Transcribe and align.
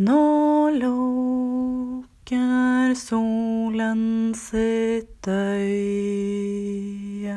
Nå 0.00 0.72
lukker 0.80 2.94
solen 2.96 4.32
sitt 4.34 5.28
øye. 5.28 7.36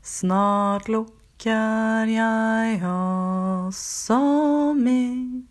Snart 0.00 0.88
lukker 0.88 2.08
jeg 2.08 2.80
også 2.88 4.72
mitt. 4.80 5.44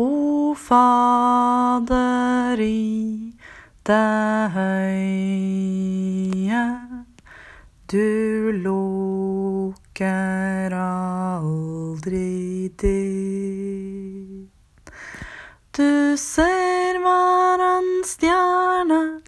O 0.00 0.54
Fader 0.56 2.56
i 2.64 3.36
det 3.84 4.48
høye, 4.56 6.64
du 7.92 8.00
lukker 8.64 9.83
aldri 10.72 11.58
din. 12.76 14.50
Du 15.76 16.16
ser 16.16 16.98
hver 16.98 18.04
stjerne 18.04 19.20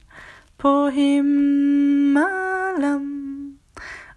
på 0.59 0.89
himmelen, 0.89 2.27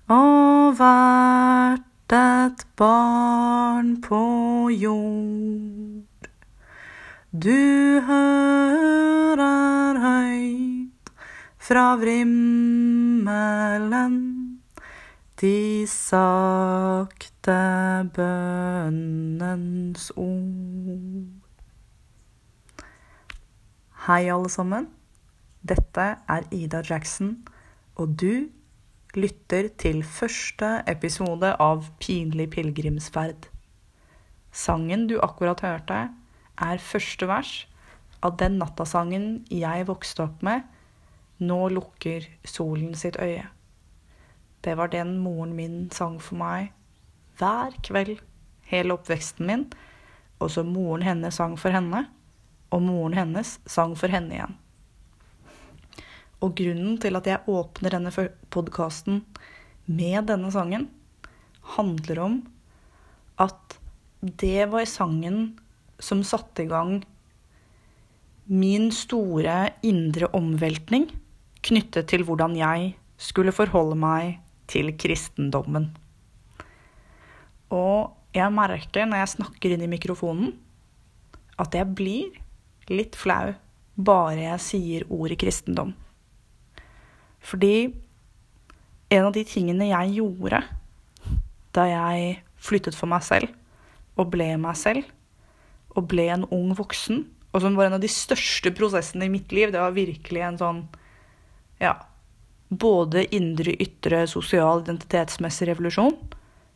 og 0.10 0.74
hvert 0.78 1.82
et 2.12 2.66
barn 2.78 4.02
på 4.02 4.70
jord. 4.74 6.30
Du 7.32 8.02
hører 8.10 9.98
høyt 10.02 11.10
fra 11.60 11.96
vrimmelen 12.02 13.00
de 15.40 15.88
sakte 15.88 17.54
bønnens 18.16 20.10
ord. 20.20 21.30
Hei, 24.04 24.28
alle 24.28 24.50
sammen. 24.52 24.90
Dette 25.64 26.08
er 26.28 26.48
Ida 26.56 26.82
Jackson, 26.84 27.38
og 27.96 28.20
du 28.20 28.50
lytter 29.16 29.70
til 29.80 30.04
første 30.04 30.84
episode 30.92 31.54
av 31.56 31.88
Pinlig 32.04 32.50
pilegrimsferd. 32.56 33.48
Sangen 34.52 35.08
du 35.08 35.20
akkurat 35.24 35.64
hørte, 35.64 36.10
er 36.60 36.84
første 36.84 37.28
vers 37.32 37.54
av 38.26 38.36
den 38.42 38.60
nattasangen 38.60 39.46
jeg 39.48 39.88
vokste 39.88 40.24
opp 40.28 40.44
med, 40.44 40.68
Nå 41.40 41.70
lukker 41.72 42.26
solen 42.44 42.92
sitt 43.00 43.16
øye. 43.16 43.48
Det 44.62 44.76
var 44.76 44.92
den 44.92 45.18
moren 45.24 45.56
min 45.56 45.88
sang 45.96 46.18
for 46.24 46.40
meg 46.40 46.74
hver 47.40 47.76
kveld 47.86 48.18
hele 48.70 48.96
oppveksten 48.98 49.48
min, 49.48 49.68
og 50.40 50.52
så 50.54 50.64
moren 50.68 51.06
hennes 51.08 51.40
sang 51.40 51.56
for 51.60 51.74
henne, 51.74 52.06
og 52.70 52.84
moren 52.86 53.16
hennes 53.18 53.58
sang 53.70 53.96
for 53.98 54.12
henne 54.12 54.36
igjen. 54.36 54.58
Og 56.44 56.56
grunnen 56.56 57.00
til 57.02 57.20
at 57.20 57.28
jeg 57.28 57.52
åpner 57.52 57.96
denne 57.96 58.28
podkasten 58.54 59.24
med 59.88 60.30
denne 60.30 60.52
sangen, 60.54 60.88
handler 61.76 62.22
om 62.24 62.38
at 63.40 63.80
det 64.20 64.68
var 64.72 64.88
sangen 64.90 65.60
som 66.00 66.24
satte 66.28 66.66
i 66.66 66.70
gang 66.70 67.00
min 68.50 68.90
store 68.92 69.70
indre 69.86 70.28
omveltning 70.36 71.10
knyttet 71.64 72.10
til 72.10 72.24
hvordan 72.28 72.56
jeg 72.58 72.94
skulle 73.20 73.54
forholde 73.54 73.98
meg 74.00 74.40
til 74.70 74.92
kristendommen. 75.00 75.90
Og 77.74 78.14
jeg 78.36 78.54
merker 78.54 79.08
når 79.10 79.24
jeg 79.24 79.34
snakker 79.36 79.74
inn 79.74 79.86
i 79.86 79.92
mikrofonen, 79.92 80.54
at 81.60 81.76
jeg 81.76 81.90
blir 81.98 82.38
litt 82.90 83.18
flau 83.20 83.54
bare 84.00 84.46
jeg 84.46 84.64
sier 84.64 85.08
ordet 85.12 85.40
kristendom. 85.42 85.92
Fordi 87.44 87.90
en 89.10 89.26
av 89.26 89.34
de 89.36 89.44
tingene 89.48 89.90
jeg 89.90 90.20
gjorde 90.20 90.62
da 91.76 91.86
jeg 91.90 92.38
flyttet 92.60 92.98
for 92.98 93.10
meg 93.12 93.26
selv 93.26 93.52
og 94.20 94.32
ble 94.34 94.52
meg 94.60 94.76
selv, 94.76 95.06
og 95.96 96.10
ble 96.12 96.26
en 96.32 96.44
ung 96.54 96.74
voksen, 96.76 97.22
og 97.50 97.64
som 97.64 97.78
var 97.78 97.88
en 97.88 97.96
av 97.98 98.04
de 98.04 98.10
største 98.12 98.72
prosessene 98.76 99.26
i 99.26 99.32
mitt 99.32 99.54
liv, 99.56 99.72
det 99.72 99.80
var 99.80 99.96
virkelig 99.96 100.42
en 100.44 100.60
sånn 100.60 100.82
ja, 101.80 101.94
både 102.70 103.26
indre, 103.36 103.74
ytre, 103.82 104.24
sosial, 104.30 104.84
identitetsmessig 104.84 105.72
revolusjon, 105.72 106.16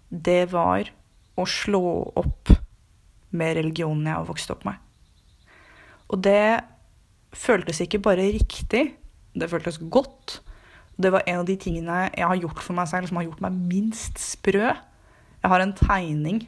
det 0.09 0.49
var 0.53 0.89
å 1.37 1.45
slå 1.49 1.83
opp 2.19 2.53
med 3.33 3.57
religionen 3.57 4.09
jeg 4.09 4.17
har 4.17 4.27
vokst 4.29 4.53
opp 4.53 4.65
med. 4.67 4.77
Og 6.13 6.21
det 6.25 6.61
føltes 7.33 7.81
ikke 7.81 8.01
bare 8.03 8.25
riktig, 8.33 8.83
det 9.33 9.49
føltes 9.49 9.79
godt. 9.81 10.39
Det 11.01 11.09
var 11.13 11.25
en 11.25 11.41
av 11.41 11.47
de 11.49 11.55
tingene 11.57 12.03
jeg 12.11 12.27
har 12.29 12.41
gjort 12.41 12.61
for 12.61 12.77
meg 12.77 12.89
selv 12.89 13.09
som 13.09 13.17
har 13.17 13.25
gjort 13.25 13.41
meg 13.41 13.55
minst 13.57 14.21
sprø. 14.21 14.73
Jeg 15.41 15.51
har 15.51 15.63
en 15.63 15.73
tegning 15.77 16.43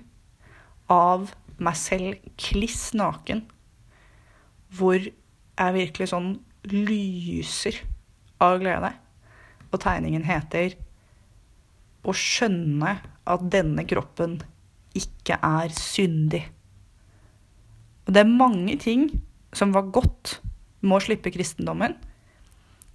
av 0.91 1.31
meg 1.57 1.77
selv 1.79 2.29
kliss 2.37 2.91
naken, 2.97 3.41
hvor 4.75 4.99
jeg 4.99 5.77
virkelig 5.79 6.11
sånn 6.11 6.35
lyser 6.69 7.79
av 8.43 8.59
glede. 8.61 8.91
Og 9.75 9.81
tegningen 9.83 10.23
heter 10.23 10.75
'Å 12.05 12.13
skjønne 12.13 12.99
at 13.27 13.47
denne 13.51 13.83
kroppen 13.83 14.41
ikke 14.95 15.35
er 15.41 15.73
syndig'. 15.73 16.45
Og 18.05 18.13
det 18.13 18.21
er 18.21 18.37
mange 18.37 18.77
ting 18.77 19.09
som 19.53 19.73
var 19.73 19.89
godt 19.91 20.39
med 20.81 20.97
å 20.97 21.03
slippe 21.03 21.33
kristendommen, 21.33 21.95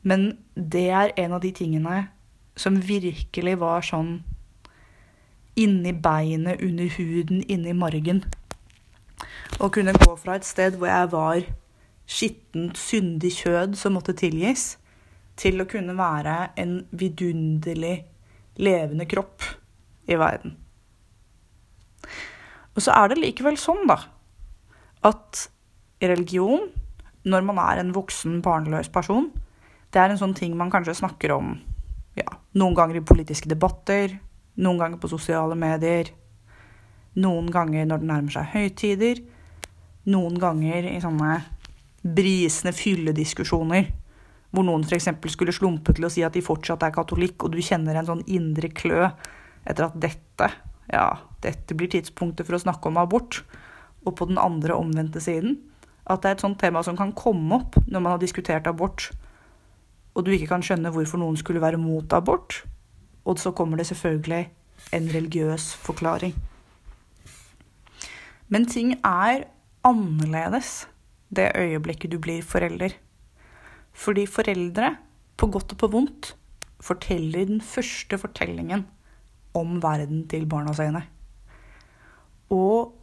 men 0.03 0.39
det 0.55 0.89
er 0.89 1.13
en 1.17 1.33
av 1.33 1.43
de 1.43 1.51
tingene 1.53 2.09
som 2.57 2.79
virkelig 2.81 3.59
var 3.61 3.83
sånn 3.83 4.23
inni 5.57 5.93
beinet, 5.93 6.63
under 6.63 6.89
huden, 6.97 7.43
inni 7.49 7.73
margen. 7.73 8.25
Å 9.61 9.69
kunne 9.69 9.93
gå 9.93 10.17
fra 10.17 10.39
et 10.39 10.47
sted 10.47 10.79
hvor 10.79 10.89
jeg 10.89 11.11
var 11.13 11.43
skittent, 12.07 12.79
syndig 12.79 13.33
kjød 13.43 13.77
som 13.77 13.93
måtte 13.93 14.17
tilgis, 14.17 14.77
til 15.41 15.62
å 15.62 15.69
kunne 15.69 15.97
være 15.97 16.53
en 16.61 16.81
vidunderlig 16.91 17.97
levende 18.61 19.06
kropp 19.09 19.47
i 20.11 20.19
verden. 20.21 20.56
Og 22.77 22.84
så 22.84 22.95
er 22.95 23.11
det 23.11 23.21
likevel 23.21 23.56
sånn, 23.61 23.87
da, 23.89 23.99
at 25.09 25.47
religion, 26.05 26.69
når 27.25 27.45
man 27.47 27.61
er 27.62 27.81
en 27.81 27.95
voksen, 27.97 28.41
barnløs 28.45 28.91
person, 28.93 29.31
det 29.91 30.01
er 30.01 30.12
en 30.12 30.21
sånn 30.21 30.37
ting 30.37 30.55
man 30.56 30.71
kanskje 30.73 31.01
snakker 31.01 31.34
om 31.34 31.55
ja, 32.19 32.28
noen 32.61 32.77
ganger 32.77 33.01
i 33.01 33.07
politiske 33.07 33.51
debatter, 33.51 34.15
noen 34.61 34.81
ganger 34.81 35.01
på 35.01 35.11
sosiale 35.11 35.57
medier, 35.59 36.12
noen 37.21 37.49
ganger 37.51 37.89
når 37.89 38.03
det 38.03 38.11
nærmer 38.12 38.37
seg 38.37 38.53
høytider, 38.55 39.22
noen 40.11 40.37
ganger 40.41 40.87
i 40.93 41.01
sånne 41.03 41.41
brisende 42.01 42.72
fyllediskusjoner 42.77 43.91
hvor 44.50 44.66
noen 44.66 44.83
f.eks. 44.84 45.09
skulle 45.33 45.55
slumpe 45.55 45.94
til 45.94 46.06
å 46.06 46.11
si 46.12 46.25
at 46.27 46.34
de 46.34 46.43
fortsatt 46.44 46.83
er 46.87 46.94
katolikk, 46.94 47.44
og 47.44 47.55
du 47.55 47.61
kjenner 47.62 47.99
en 47.99 48.09
sånn 48.09 48.25
indre 48.27 48.71
klø 48.75 49.06
etter 49.69 49.87
at 49.87 49.99
dette, 50.03 50.50
ja, 50.91 51.09
dette 51.44 51.77
blir 51.77 51.91
tidspunktet 51.93 52.49
for 52.49 52.59
å 52.59 52.62
snakke 52.62 52.91
om 52.91 52.99
abort. 53.00 53.43
Og 54.06 54.16
på 54.19 54.27
den 54.31 54.41
andre 54.41 54.78
omvendte 54.78 55.22
siden 55.22 55.59
at 56.10 56.22
det 56.22 56.31
er 56.31 56.39
et 56.39 56.43
sånt 56.43 56.59
tema 56.59 56.83
som 56.83 56.97
kan 56.99 57.12
komme 57.15 57.60
opp 57.60 57.77
når 57.87 58.00
man 58.00 58.15
har 58.15 58.22
diskutert 58.22 58.66
abort, 58.66 59.10
og 60.16 60.25
du 60.27 60.33
ikke 60.34 60.49
kan 60.50 60.65
skjønne 60.65 60.91
hvorfor 60.91 61.21
noen 61.22 61.39
skulle 61.39 61.62
være 61.62 61.78
mot 61.78 62.10
abort. 62.16 62.65
Og 63.28 63.39
så 63.39 63.53
kommer 63.55 63.78
det 63.78 63.87
selvfølgelig 63.91 64.49
en 64.97 65.10
religiøs 65.12 65.75
forklaring. 65.84 66.34
Men 68.50 68.66
ting 68.66 68.97
er 69.07 69.45
annerledes 69.86 70.89
det 71.30 71.53
øyeblikket 71.54 72.10
du 72.10 72.19
blir 72.19 72.42
forelder. 72.42 72.97
Fordi 74.01 74.25
foreldre, 74.31 74.95
på 75.37 75.49
godt 75.53 75.75
og 75.75 75.81
på 75.83 75.91
vondt, 75.93 76.35
forteller 76.81 77.49
den 77.49 77.61
første 77.61 78.17
fortellingen 78.21 78.87
om 79.57 79.77
verden 79.83 80.25
til 80.31 80.47
barna 80.49 80.73
sine. 80.77 81.03
Og 82.51 82.95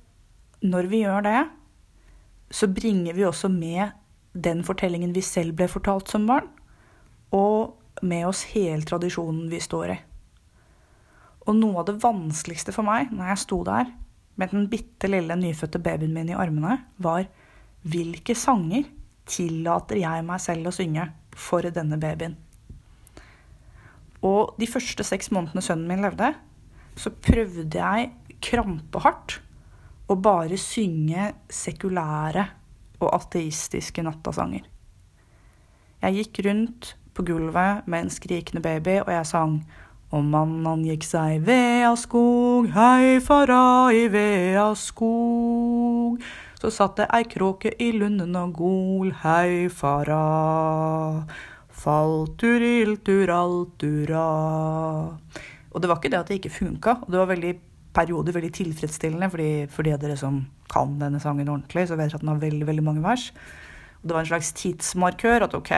når 0.65 0.89
vi 0.89 1.03
gjør 1.03 1.25
det, 1.27 1.41
så 2.49 2.69
bringer 2.71 3.13
vi 3.13 3.27
også 3.27 3.49
med 3.51 3.93
den 4.33 4.63
fortellingen 4.65 5.13
vi 5.15 5.21
selv 5.25 5.53
ble 5.57 5.67
fortalt 5.69 6.09
som 6.09 6.27
barn, 6.29 6.47
og 7.35 7.77
med 8.05 8.27
oss 8.29 8.43
hele 8.53 8.85
tradisjonen 8.87 9.49
vi 9.51 9.61
står 9.61 9.93
i. 9.93 9.97
Og 11.47 11.55
noe 11.57 11.81
av 11.81 11.87
det 11.89 11.99
vanskeligste 12.03 12.73
for 12.75 12.87
meg 12.87 13.11
når 13.13 13.31
jeg 13.31 13.43
sto 13.45 13.61
der 13.67 13.89
med 14.37 14.53
den 14.53 14.67
bitte 14.69 15.09
lille 15.09 15.35
nyfødte 15.39 15.81
babyen 15.81 16.13
min 16.13 16.29
i 16.29 16.37
armene, 16.37 16.77
var 17.01 17.25
hvilke 17.87 18.35
sanger 18.37 18.85
tillater 19.29 20.01
jeg 20.01 20.25
meg 20.27 20.43
selv 20.43 20.69
å 20.69 20.75
synge 20.75 21.07
for 21.37 21.65
denne 21.73 21.99
babyen? 22.01 22.37
Og 24.25 24.55
de 24.57 24.67
første 24.69 25.05
seks 25.05 25.29
månedene 25.33 25.63
sønnen 25.63 25.89
min 25.89 26.03
levde, 26.05 26.31
så 26.97 27.13
prøvde 27.13 27.77
jeg 27.77 28.37
krampehardt 28.43 29.39
å 30.09 30.15
bare 30.17 30.57
synge 30.59 31.33
sekulære 31.53 32.47
og 32.97 33.11
ateistiske 33.13 34.01
nattasanger. 34.05 34.63
Jeg 36.01 36.17
gikk 36.21 36.41
rundt 36.47 36.95
på 37.17 37.25
gulvet 37.25 37.85
med 37.89 38.05
en 38.05 38.13
skrikende 38.13 38.61
baby, 38.61 38.99
og 39.01 39.11
jeg 39.13 39.29
sang 39.29 39.59
og 40.15 40.23
mann 40.23 40.85
gikk 40.87 41.03
seg 41.03 41.41
vea 41.45 41.91
skog, 41.99 42.69
hei 42.71 43.17
fara 43.23 43.91
i 43.91 44.05
vea 44.11 44.69
skog. 44.77 46.21
Så 46.57 46.71
satt 46.73 46.97
det 46.97 47.05
ei 47.13 47.21
kråke 47.29 47.69
i 47.77 47.91
lunden 47.93 48.33
og 48.39 48.55
gol, 48.57 49.11
hei 49.21 49.69
fara. 49.69 51.21
Falturilturaltura. 51.77 54.25
Og 55.69 55.77
det 55.81 55.89
var 55.91 55.97
ikke 55.99 56.09
det 56.09 56.17
at 56.17 56.27
det 56.31 56.39
ikke 56.39 56.57
funka, 56.57 56.91
og 57.05 57.11
det 57.13 57.19
var 57.21 57.29
veldig 57.29 57.53
perioder 57.97 58.33
veldig 58.33 58.53
tilfredsstillende, 58.57 59.29
fordi 59.29 59.67
for 59.69 59.85
de 59.85 59.93
dere 60.01 60.17
som 60.17 60.49
kan 60.73 60.99
denne 60.99 61.19
sangen 61.21 61.49
ordentlig, 61.49 61.87
så 61.87 61.95
vet 61.95 62.09
dere 62.09 62.15
at 62.17 62.21
den 62.25 62.33
har 62.33 62.41
veldig, 62.41 62.67
veldig 62.67 62.83
mange 62.89 63.03
vers. 63.05 63.33
Og 64.01 64.09
det 64.09 64.15
var 64.15 64.21
en 64.25 64.33
slags 64.33 64.51
tidsmarkør 64.57 65.39
at 65.45 65.55
OK, 65.57 65.73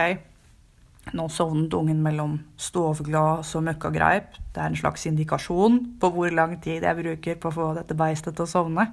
nå 1.16 1.24
sovnet 1.32 1.74
ungen 1.76 2.00
mellom 2.04 2.38
stoveglass 2.60 3.54
og 3.58 3.64
møkkagreip. 3.68 4.28
Det 4.54 4.60
er 4.60 4.68
en 4.72 4.80
slags 4.80 5.06
indikasjon 5.08 5.74
på 6.00 6.06
hvor 6.16 6.30
lang 6.32 6.52
tid 6.64 6.80
jeg 6.88 7.00
bruker 7.04 7.34
på 7.40 7.46
å 7.52 7.56
få 7.56 7.66
dette 7.76 7.98
beistet 7.98 8.32
til 8.36 8.44
å 8.48 8.54
sovne. 8.56 8.84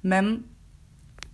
Men 0.00 0.24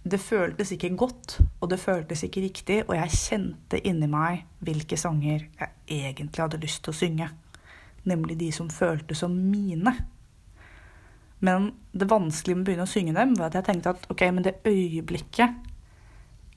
det 0.03 0.19
føltes 0.19 0.73
ikke 0.75 0.97
godt, 0.99 1.37
og 1.61 1.71
det 1.71 1.79
føltes 1.79 2.25
ikke 2.27 2.43
riktig, 2.43 2.79
og 2.89 2.97
jeg 2.97 3.15
kjente 3.15 3.79
inni 3.87 4.09
meg 4.11 4.43
hvilke 4.65 4.99
sanger 4.99 5.45
jeg 5.45 5.69
egentlig 5.87 6.43
hadde 6.43 6.59
lyst 6.63 6.83
til 6.83 6.91
å 6.91 6.99
synge. 6.99 7.29
Nemlig 8.11 8.39
de 8.41 8.49
som 8.55 8.71
føltes 8.71 9.23
som 9.23 9.31
mine. 9.31 9.93
Men 11.39 11.71
det 11.95 12.11
vanskelige 12.11 12.59
med 12.59 12.65
å 12.65 12.67
begynne 12.67 12.89
å 12.89 12.91
synge 12.91 13.15
dem, 13.15 13.37
var 13.39 13.51
at 13.51 13.61
jeg 13.61 13.69
tenkte 13.69 13.95
at 13.95 14.09
ok, 14.11 14.27
men 14.35 14.47
det 14.47 14.59
øyeblikket 14.67 15.71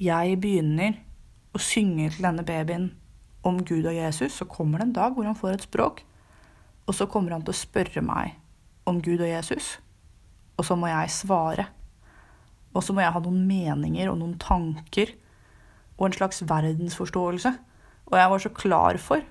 jeg 0.02 0.40
begynner 0.42 0.98
å 1.56 1.62
synge 1.62 2.10
til 2.16 2.26
denne 2.26 2.44
babyen 2.46 2.90
om 3.46 3.62
Gud 3.62 3.86
og 3.86 3.94
Jesus, 3.94 4.34
så 4.34 4.50
kommer 4.50 4.82
det 4.82 4.90
en 4.90 4.98
dag 4.98 5.14
hvor 5.14 5.30
han 5.30 5.38
får 5.38 5.54
et 5.54 5.68
språk, 5.70 6.02
og 6.86 6.98
så 6.98 7.06
kommer 7.10 7.38
han 7.38 7.46
til 7.46 7.54
å 7.54 7.62
spørre 7.62 8.02
meg 8.06 8.36
om 8.90 8.98
Gud 9.02 9.22
og 9.22 9.30
Jesus, 9.30 9.76
og 10.58 10.66
så 10.66 10.78
må 10.78 10.90
jeg 10.90 11.14
svare. 11.14 11.70
Og 12.76 12.84
så 12.84 12.94
må 12.94 13.04
jeg 13.04 13.14
ha 13.16 13.22
noen 13.24 13.46
meninger 13.48 14.12
og 14.12 14.20
noen 14.20 14.36
tanker 14.42 15.14
og 15.96 16.10
en 16.10 16.18
slags 16.18 16.44
verdensforståelse. 16.48 17.54
Og 18.12 18.18
jeg 18.20 18.32
var 18.32 18.44
så 18.44 18.52
klar 18.54 19.00
for 19.02 19.24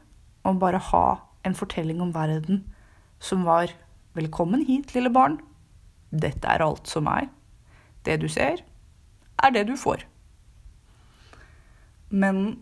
å 0.45 0.55
bare 0.61 0.81
ha 0.91 1.07
en 1.45 1.57
fortelling 1.57 2.01
om 2.03 2.15
verden 2.15 2.65
som 3.21 3.45
var 3.47 3.73
Velkommen 4.15 4.61
hit, 4.63 4.93
lille 4.95 5.11
barn. 5.11 5.41
Dette 6.15 6.47
er 6.47 6.63
alt 6.63 6.87
som 6.87 7.09
er. 7.11 7.25
Det 8.07 8.15
du 8.23 8.29
ser, 8.31 8.61
er 9.43 9.51
det 9.51 9.65
du 9.67 9.73
får. 9.75 10.05
Men 12.15 12.61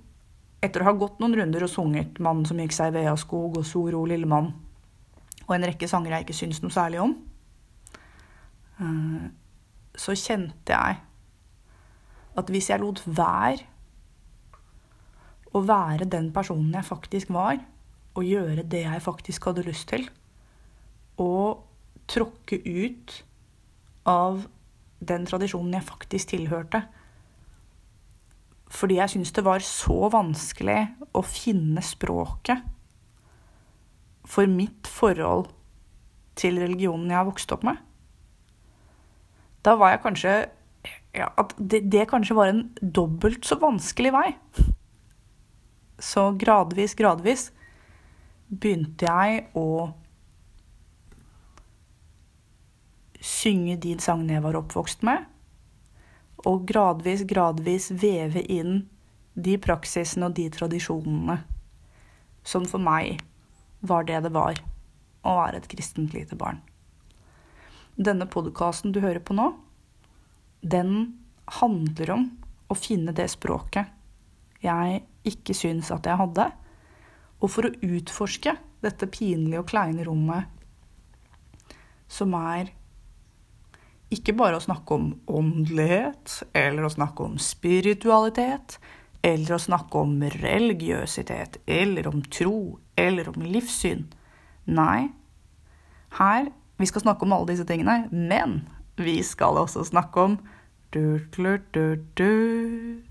etter 0.65 0.81
å 0.81 0.87
ha 0.89 0.95
gått 0.97 1.21
noen 1.21 1.37
runder 1.37 1.67
og 1.67 1.69
sunget 1.69 2.17
'Mannen 2.17 2.49
som 2.49 2.57
gikk 2.57 2.73
seg 2.73 2.89
i 2.89 3.03
Veaskog' 3.03 3.59
og 3.59 3.67
'So 3.67 3.85
ro, 3.93 4.07
lille 4.09 4.25
mann' 4.25 4.55
og 5.49 5.55
en 5.57 5.69
rekke 5.69 5.89
sanger 5.89 6.15
jeg 6.15 6.25
ikke 6.25 6.39
syns 6.39 6.63
noe 6.63 6.73
særlig 6.73 7.01
om, 7.03 7.15
eh, 8.81 9.29
så 9.99 10.15
kjente 10.17 10.73
jeg 10.73 11.01
at 12.39 12.49
hvis 12.49 12.71
jeg 12.71 12.81
lot 12.81 13.03
være 13.05 13.69
å 15.53 15.61
være 15.69 16.09
den 16.09 16.31
personen 16.33 16.73
jeg 16.73 16.89
faktisk 16.89 17.33
var, 17.35 17.59
og 18.17 18.25
gjøre 18.25 18.65
det 18.69 18.87
jeg 18.87 19.05
faktisk 19.05 19.51
hadde 19.51 19.67
lyst 19.67 19.91
til, 19.93 20.07
og 21.21 21.61
tråkke 22.09 22.59
ut 22.65 23.19
av 24.09 24.47
den 25.03 25.27
tradisjonen 25.29 25.77
jeg 25.77 25.89
faktisk 25.89 26.33
tilhørte, 26.33 26.83
fordi 28.73 28.97
jeg 28.97 29.13
syntes 29.13 29.35
det 29.37 29.45
var 29.45 29.65
så 29.67 30.09
vanskelig 30.13 30.79
å 31.13 31.21
finne 31.27 31.85
språket 31.85 32.65
for 34.25 34.49
mitt 34.49 34.89
forhold 34.89 35.51
til 36.39 36.57
religionen 36.63 37.11
jeg 37.11 37.19
har 37.19 37.29
vokst 37.29 37.53
opp 37.53 37.67
med 37.69 37.92
da 39.63 39.77
var 39.79 39.95
jeg 39.95 40.03
kanskje 40.03 40.35
ja, 41.13 41.29
At 41.37 41.53
det, 41.59 41.85
det 41.93 42.09
kanskje 42.11 42.35
var 42.35 42.51
en 42.51 42.63
dobbelt 42.81 43.45
så 43.45 43.59
vanskelig 43.61 44.13
vei. 44.15 44.29
Så 46.01 46.31
gradvis, 46.41 46.95
gradvis 46.99 47.51
begynte 48.49 49.07
jeg 49.07 49.45
å 49.55 49.93
synge 53.23 53.77
de 53.85 53.93
sangene 54.03 54.39
jeg 54.39 54.45
var 54.45 54.59
oppvokst 54.59 55.05
med, 55.07 55.29
og 56.49 56.65
gradvis, 56.67 57.23
gradvis 57.29 57.93
veve 57.95 58.43
inn 58.51 58.83
de 59.35 59.55
praksisene 59.63 60.27
og 60.27 60.35
de 60.37 60.49
tradisjonene 60.53 61.39
som 62.43 62.67
for 62.69 62.83
meg 62.83 63.23
var 63.87 64.09
det 64.09 64.25
det 64.27 64.33
var 64.35 64.59
å 65.23 65.37
være 65.39 65.63
et 65.63 65.71
kristent 65.71 66.17
lite 66.17 66.37
barn. 66.39 66.59
Denne 67.97 68.27
podkasten 68.31 68.93
du 68.93 69.01
hører 69.05 69.21
på 69.21 69.37
nå, 69.37 69.51
den 70.63 71.19
handler 71.61 72.15
om 72.15 72.29
å 72.73 72.77
finne 72.79 73.13
det 73.17 73.29
språket 73.33 73.91
jeg 74.63 75.03
ikke 75.27 75.55
syns 75.57 75.91
at 75.95 76.07
jeg 76.07 76.19
hadde. 76.21 76.49
Og 77.43 77.51
for 77.51 77.67
å 77.67 77.75
utforske 77.83 78.55
dette 78.83 79.09
pinlige 79.11 79.63
og 79.63 79.69
kleine 79.71 80.07
rommet 80.07 80.47
som 82.13 82.35
er 82.39 82.71
ikke 84.13 84.35
bare 84.37 84.59
å 84.59 84.63
snakke 84.63 84.95
om 84.95 85.07
åndelighet, 85.33 86.43
eller 86.53 86.85
å 86.85 86.93
snakke 86.93 87.25
om 87.25 87.39
spiritualitet, 87.41 88.77
eller 89.25 89.55
å 89.57 89.63
snakke 89.63 90.03
om 90.03 90.19
religiøsitet, 90.35 91.63
eller 91.65 92.11
om 92.11 92.21
tro, 92.29 92.77
eller 92.99 93.31
om 93.33 93.47
livssyn. 93.47 94.05
Nei, 94.69 95.09
her 96.19 96.51
vi 96.83 96.91
skal 96.91 97.05
snakke 97.05 97.27
om 97.27 97.33
alle 97.37 97.53
disse 97.53 97.67
tingene, 97.69 98.09
men 98.11 98.63
vi 98.99 99.21
skal 99.25 99.61
også 99.61 99.85
snakke 99.89 100.27
om 100.27 100.37
du, 100.93 101.19
du, 101.37 101.97
du, 102.19 103.03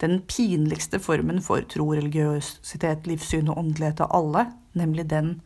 den 0.00 0.20
pinligste 0.30 1.00
formen 1.02 1.40
for 1.42 1.64
tro, 1.66 1.90
religiøsitet, 1.96 3.06
livssyn 3.08 3.48
og 3.50 3.58
åndelighet 3.58 4.04
av 4.04 4.12
alle, 4.14 4.44
nemlig 4.78 5.08
den 5.10 5.38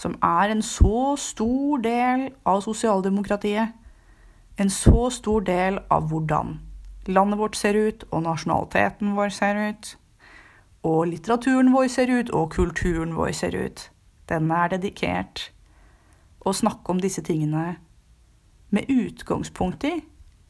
som 0.00 0.16
er 0.24 0.52
en 0.52 0.62
så 0.64 1.14
stor 1.20 1.80
del 1.84 2.30
av 2.48 2.62
sosialdemokratiet, 2.64 3.76
en 4.60 4.72
så 4.72 5.08
stor 5.12 5.44
del 5.44 5.78
av 5.92 6.10
hvordan 6.10 6.58
landet 7.08 7.40
vårt 7.40 7.56
ser 7.56 7.76
ut, 7.76 8.04
og 8.10 8.24
nasjonaliteten 8.24 9.14
vår 9.16 9.32
ser 9.32 9.60
ut, 9.70 9.94
og 10.84 11.06
litteraturen 11.08 11.72
vår 11.72 11.88
ser 11.92 12.12
ut, 12.12 12.32
og 12.36 12.52
kulturen 12.52 13.16
vår 13.16 13.32
ser 13.36 13.56
ut. 13.56 13.86
Den 14.28 14.50
er 14.50 14.68
dedikert 14.72 15.50
å 16.40 16.52
snakke 16.56 16.92
om 16.92 17.00
disse 17.02 17.22
tingene 17.26 17.76
med 18.70 18.90
utgangspunkt 18.90 19.84
i, 19.88 19.96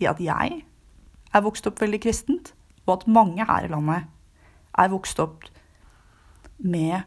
i 0.01 0.09
at 0.09 0.21
jeg 0.23 0.61
er 1.31 1.45
vokst 1.45 1.67
opp 1.71 1.81
veldig 1.83 2.01
kristent, 2.03 2.53
og 2.87 2.99
at 2.99 3.09
mange 3.11 3.47
her 3.47 3.67
i 3.67 3.71
landet 3.71 4.09
er 4.79 4.93
vokst 4.93 5.21
opp 5.23 5.47
med 6.61 7.03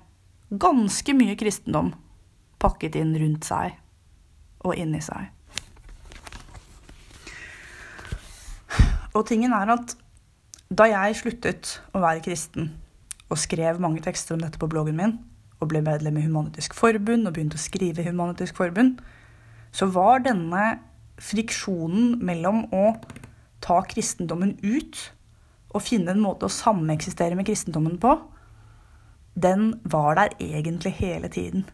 ganske 0.50 1.16
mye 1.16 1.36
kristendom 1.40 1.94
pakket 2.62 2.98
inn 3.00 3.14
rundt 3.20 3.48
seg 3.48 3.78
og 4.64 4.78
inni 4.80 5.02
seg. 5.04 5.30
Og 9.14 9.26
tingen 9.30 9.54
er 9.54 9.70
at 9.76 9.94
da 10.74 10.88
jeg 10.90 11.20
sluttet 11.20 11.76
å 11.94 12.02
være 12.02 12.24
kristen 12.26 12.72
og 13.30 13.38
skrev 13.42 13.82
mange 13.82 14.02
tekster 14.06 14.36
om 14.36 14.42
dette 14.42 14.62
på 14.62 14.70
bloggen 14.70 14.98
min, 14.98 15.14
og 15.64 15.72
ble 15.72 15.82
medlem 15.86 16.20
i 16.20 16.26
Humanitisk 16.28 16.76
Forbund 16.78 17.28
og 17.28 17.36
begynte 17.36 17.60
å 17.60 17.64
skrive 17.64 18.04
i 18.04 18.08
Humanitisk 18.08 18.60
Forbund, 18.60 19.00
så 19.74 19.88
var 19.90 20.24
denne 20.26 20.64
friksjonen 21.22 22.18
mellom 22.26 22.66
å 22.74 22.86
ta 23.64 23.80
kristendommen 23.88 24.58
ut 24.62 25.00
og 25.74 25.86
finne 25.86 26.14
en 26.14 26.22
måte 26.22 26.48
å 26.48 26.54
sameksistere 26.54 27.38
med 27.38 27.48
kristendommen 27.48 27.98
på, 28.02 28.18
den 29.34 29.80
var 29.90 30.20
der 30.20 30.36
egentlig 30.38 30.94
hele 31.00 31.30
tiden. 31.34 31.66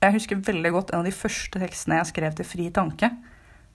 Jeg 0.00 0.16
husker 0.16 0.42
veldig 0.44 0.72
godt 0.72 0.92
en 0.92 1.00
av 1.00 1.08
de 1.08 1.14
første 1.16 1.60
tekstene 1.60 2.00
jeg 2.00 2.10
skrev 2.10 2.36
til 2.36 2.48
Fri 2.48 2.68
Tanke, 2.72 3.10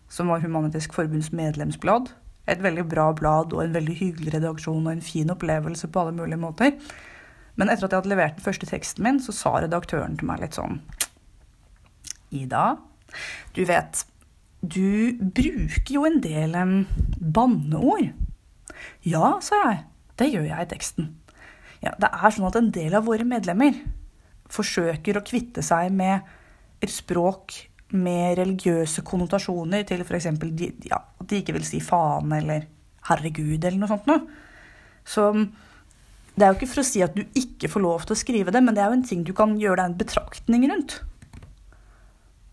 som 0.09 0.29
var 0.29 0.43
Humanitisk 0.45 0.93
Forbunds 0.93 1.31
medlemsblad. 1.33 2.11
Et 2.49 2.61
veldig 2.61 2.85
bra 2.89 3.09
blad 3.17 3.53
og 3.53 3.63
en 3.63 3.73
veldig 3.73 3.95
hyggelig 3.97 4.35
redaksjon 4.35 4.85
og 4.85 4.91
en 4.91 5.05
fin 5.05 5.33
opplevelse 5.33 5.89
på 5.89 6.01
alle 6.01 6.13
mulige 6.17 6.41
måter. 6.41 6.77
Men 7.55 7.71
etter 7.71 7.87
at 7.87 7.93
jeg 7.93 8.01
hadde 8.01 8.11
levert 8.11 8.37
den 8.37 8.45
første 8.45 8.67
teksten 8.69 9.05
min, 9.05 9.21
så 9.23 9.35
sa 9.35 9.55
redaktøren 9.63 10.17
til 10.19 10.27
meg 10.29 10.43
litt 10.43 10.57
sånn 10.57 10.81
Ida, 12.35 12.75
du 13.55 13.61
vet, 13.69 14.01
du 14.59 15.15
bruker 15.21 15.93
jo 15.93 16.05
en 16.07 16.17
del 16.23 16.55
um, 16.57 16.73
banneord. 17.15 18.09
Ja, 19.07 19.37
sa 19.45 19.59
jeg. 19.69 19.83
Det 20.19 20.31
gjør 20.33 20.47
jeg 20.49 20.65
i 20.65 20.71
teksten. 20.71 21.13
Ja, 21.83 21.93
det 22.01 22.09
er 22.09 22.33
sånn 22.33 22.47
at 22.49 22.57
en 22.59 22.71
del 22.75 22.97
av 22.97 23.05
våre 23.07 23.27
medlemmer 23.27 23.77
forsøker 24.51 25.19
å 25.19 25.23
kvitte 25.25 25.63
seg 25.65 25.93
med 25.95 26.25
et 26.83 26.91
språk 26.91 27.55
med 27.95 28.39
religiøse 28.39 29.03
konnotasjoner 29.05 29.85
til 29.87 30.01
f.eks. 30.03 30.27
Ja, 30.89 30.99
at 30.99 31.29
de 31.29 31.39
ikke 31.39 31.55
vil 31.55 31.67
si 31.67 31.79
faen 31.83 32.33
eller 32.35 32.65
herregud 33.09 33.61
eller 33.61 33.79
noe 33.79 33.91
sånt 33.91 34.09
noe. 34.09 34.25
Så 35.05 35.29
det 36.35 36.43
er 36.43 36.51
jo 36.51 36.57
ikke 36.57 36.71
for 36.73 36.83
å 36.83 36.87
si 36.87 37.01
at 37.03 37.15
du 37.15 37.23
ikke 37.39 37.69
får 37.71 37.83
lov 37.83 38.05
til 38.05 38.15
å 38.15 38.19
skrive 38.19 38.51
det, 38.51 38.61
men 38.63 38.75
det 38.75 38.83
er 38.83 38.91
jo 38.91 38.97
en 38.97 39.07
ting 39.07 39.23
du 39.23 39.31
kan 39.35 39.55
gjøre 39.59 39.79
deg 39.79 39.91
en 39.91 39.99
betraktning 39.99 40.65
rundt. 40.71 40.97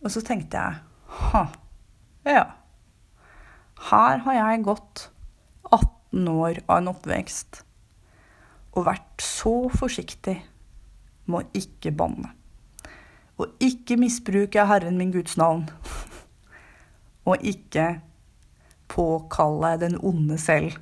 Og 0.02 0.14
så 0.14 0.22
tenkte 0.26 0.58
jeg 0.60 0.78
ha, 1.22 1.42
ja. 2.26 2.44
Her 3.90 4.22
har 4.22 4.38
jeg 4.38 4.62
gått 4.68 5.08
18 5.72 6.30
år 6.30 6.62
av 6.68 6.76
en 6.78 6.92
oppvekst 6.92 7.64
og 8.72 8.86
vært 8.86 9.24
så 9.24 9.66
forsiktig 9.74 10.38
med 11.26 11.42
å 11.42 11.58
ikke 11.58 11.92
banne. 11.96 12.30
Og 13.42 13.58
ikke 13.62 13.98
misbruke 13.98 14.64
Herren 14.68 14.98
min 15.00 15.10
Guds 15.14 15.34
navn. 15.40 15.66
og 17.28 17.42
ikke 17.42 18.00
påkalle 18.92 19.74
den 19.82 19.98
onde 19.98 20.38
selv 20.38 20.78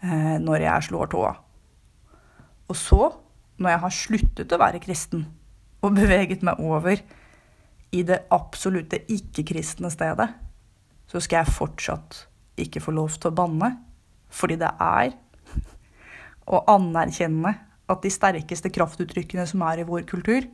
når 0.00 0.62
jeg 0.64 0.86
slår 0.88 1.10
tåa. 1.12 1.32
Og 2.70 2.76
så, 2.78 3.10
når 3.60 3.74
jeg 3.74 3.82
har 3.82 3.94
sluttet 3.94 4.54
å 4.54 4.60
være 4.60 4.80
kristen 4.82 5.26
og 5.84 5.94
beveget 5.98 6.44
meg 6.46 6.60
over 6.62 7.02
i 7.90 8.04
det 8.06 8.22
absolutte 8.32 9.02
ikke-kristne 9.10 9.90
stedet, 9.92 10.28
så 11.10 11.20
skal 11.20 11.42
jeg 11.42 11.56
fortsatt 11.56 12.20
ikke 12.60 12.82
få 12.84 12.94
lov 12.94 13.16
til 13.16 13.32
å 13.32 13.36
banne. 13.42 13.72
Fordi 14.30 14.56
det 14.60 14.70
er 14.84 15.16
å 16.54 16.62
anerkjenne 16.70 17.56
at 17.90 18.04
de 18.04 18.12
sterkeste 18.14 18.70
kraftuttrykkene 18.70 19.46
som 19.50 19.64
er 19.66 19.82
i 19.82 19.88
vår 19.88 20.06
kultur, 20.08 20.46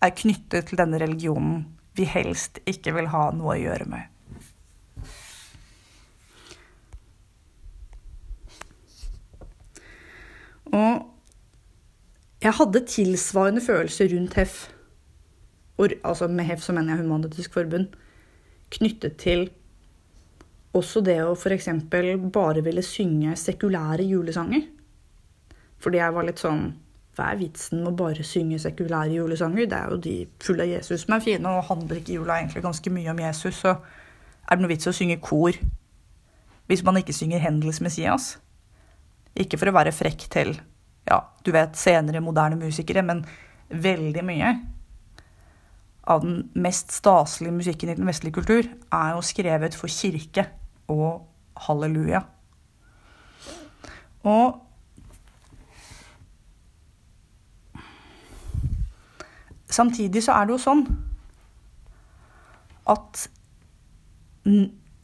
er 0.00 0.16
knyttet 0.16 0.70
til 0.70 0.80
denne 0.80 1.00
religionen 1.02 1.64
vi 1.98 2.06
helst 2.08 2.60
ikke 2.70 2.94
vil 2.96 3.10
ha 3.12 3.26
noe 3.34 3.56
å 3.56 3.60
gjøre 3.60 3.88
med. 3.90 4.06
Og 10.72 11.06
jeg 12.42 12.52
hadde 12.56 12.84
tilsvarende 12.86 13.60
følelser 13.60 14.10
rundt 14.14 14.34
HEF, 14.34 14.70
altså 16.04 16.28
med 16.28 16.44
HEF 16.44 16.62
så 16.62 16.72
mener 16.72 16.94
jeg 16.94 17.04
Human-Etisk 17.04 17.52
Forbund, 17.52 17.86
knyttet 18.70 19.16
til 19.16 19.50
også 20.72 21.00
det 21.02 21.18
å 21.24 21.34
f.eks. 21.34 21.68
bare 22.32 22.62
ville 22.64 22.82
synge 22.82 23.36
sekulære 23.36 24.06
julesanger. 24.06 24.68
Fordi 25.80 25.98
jeg 25.98 26.14
var 26.14 26.28
litt 26.28 26.42
sånn 26.42 26.70
Hva 27.16 27.32
er 27.32 27.40
vitsen 27.40 27.80
med 27.82 27.90
å 27.90 27.96
bare 27.98 28.24
synge 28.24 28.60
sekulære 28.62 29.16
julesanger? 29.16 29.66
Det 29.66 29.76
er 29.76 29.90
jo 29.90 29.96
de 30.00 30.14
fulle 30.40 30.62
av 30.62 30.70
Jesus 30.70 31.02
som 31.02 31.16
er 31.16 31.24
fine, 31.24 31.50
og 31.50 31.66
handler 31.66 31.98
ikke 31.98 32.14
jula 32.14 32.36
egentlig 32.38 32.62
ganske 32.62 32.92
mye 32.94 33.10
om 33.10 33.18
Jesus? 33.20 33.58
Så 33.58 33.72
er 33.74 34.54
det 34.54 34.62
noe 34.62 34.70
vits 34.70 34.86
i 34.86 34.92
å 34.92 34.94
synge 34.96 35.18
kor 35.20 35.58
hvis 36.70 36.84
man 36.86 37.00
ikke 37.00 37.16
synger 37.16 37.42
Hendels 37.42 37.80
Messias? 37.82 38.36
Ikke 39.38 39.58
for 39.60 39.70
å 39.70 39.76
være 39.76 39.94
frekk 39.94 40.26
til 40.32 40.56
ja, 41.10 41.20
du 41.44 41.52
vet, 41.54 41.78
senere 41.78 42.22
moderne 42.22 42.58
musikere, 42.60 43.02
men 43.02 43.22
veldig 43.70 44.22
mye 44.26 44.54
av 46.10 46.24
den 46.24 46.50
mest 46.58 46.92
staselige 46.94 47.54
musikken 47.54 47.92
i 47.92 47.96
den 47.98 48.08
vestlige 48.08 48.40
kultur 48.40 48.66
er 48.66 49.12
jo 49.14 49.22
skrevet 49.24 49.76
for 49.78 49.92
kirke 49.92 50.46
og 50.90 51.22
halleluja. 51.66 52.22
Og 54.26 54.58
samtidig 59.70 60.24
så 60.24 60.34
er 60.36 60.48
det 60.48 60.56
jo 60.56 60.62
sånn 60.64 60.82
at 62.90 63.28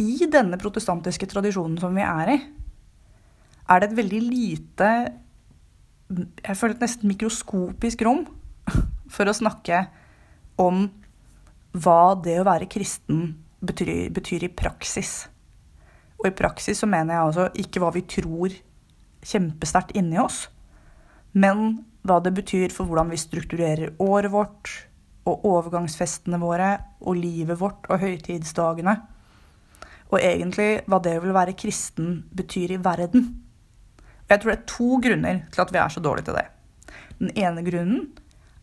i 0.02 0.28
denne 0.32 0.58
protestantiske 0.60 1.28
tradisjonen 1.30 1.78
som 1.80 1.94
vi 1.96 2.04
er 2.04 2.32
i, 2.34 2.38
er 3.68 3.80
det 3.80 3.90
et 3.90 3.96
veldig 3.98 4.20
lite 4.22 4.90
Jeg 6.46 6.56
føler 6.58 6.76
et 6.76 6.84
nesten 6.84 7.10
mikroskopisk 7.10 8.04
rom 8.06 8.24
for 9.14 9.26
å 9.26 9.34
snakke 9.36 9.86
om 10.62 10.86
hva 11.76 12.14
det 12.22 12.38
å 12.40 12.46
være 12.46 12.68
kristen 12.72 13.34
betyr, 13.60 14.08
betyr, 14.14 14.46
i 14.46 14.52
praksis. 14.52 15.26
Og 16.16 16.30
i 16.30 16.36
praksis 16.36 16.80
så 16.80 16.88
mener 16.88 17.16
jeg 17.16 17.26
altså 17.26 17.48
ikke 17.60 17.82
hva 17.82 17.90
vi 17.92 18.04
tror 18.08 18.54
kjempesterkt 19.26 19.92
inni 19.98 20.16
oss, 20.22 20.46
men 21.36 21.82
hva 22.06 22.20
det 22.24 22.32
betyr 22.36 22.72
for 22.72 22.88
hvordan 22.88 23.10
vi 23.12 23.20
strukturerer 23.20 23.96
året 24.00 24.32
vårt, 24.32 24.70
og 25.26 25.42
overgangsfestene 25.50 26.38
våre, 26.38 26.70
og 27.02 27.18
livet 27.18 27.58
vårt 27.58 27.88
og 27.90 27.98
høytidsdagene. 27.98 28.94
Og 30.14 30.20
egentlig 30.20 30.84
hva 30.86 31.00
det 31.02 31.16
vil 31.24 31.34
være 31.34 31.56
kristen 31.58 32.20
betyr 32.36 32.76
i 32.76 32.82
verden. 32.82 33.26
Jeg 34.26 34.42
tror 34.42 34.52
det 34.52 34.58
er 34.58 34.68
to 34.70 35.00
grunner 35.02 35.42
til 35.54 35.62
at 35.62 35.72
vi 35.72 35.80
er 35.80 35.92
så 35.92 36.02
dårlige 36.02 36.28
til 36.28 36.38
det. 36.38 36.46
Den 37.20 37.32
ene 37.38 37.64
grunnen 37.66 38.06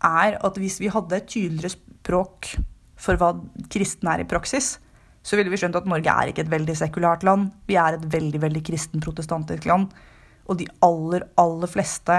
er 0.04 0.38
at 0.44 0.58
hvis 0.60 0.80
vi 0.84 0.92
hadde 0.92 1.18
et 1.18 1.30
tydeligere 1.32 1.74
språk 1.74 2.54
for 3.00 3.20
hva 3.20 3.32
kristne 3.72 4.14
er 4.14 4.24
i 4.24 4.30
praksis, 4.30 4.78
så 5.24 5.40
ville 5.40 5.52
vi 5.52 5.60
skjønt 5.60 5.78
at 5.80 5.88
Norge 5.88 6.12
er 6.12 6.32
ikke 6.32 6.44
et 6.44 6.52
veldig 6.52 6.76
sekulært 6.76 7.24
land. 7.24 7.48
Vi 7.68 7.78
er 7.80 7.96
et 7.96 8.08
veldig 8.12 8.42
veldig 8.44 8.64
kristen-protestantisk 8.68 9.68
land. 9.70 9.88
Og 10.52 10.60
de 10.60 10.68
aller, 10.84 11.24
aller 11.40 11.72
fleste 11.72 12.18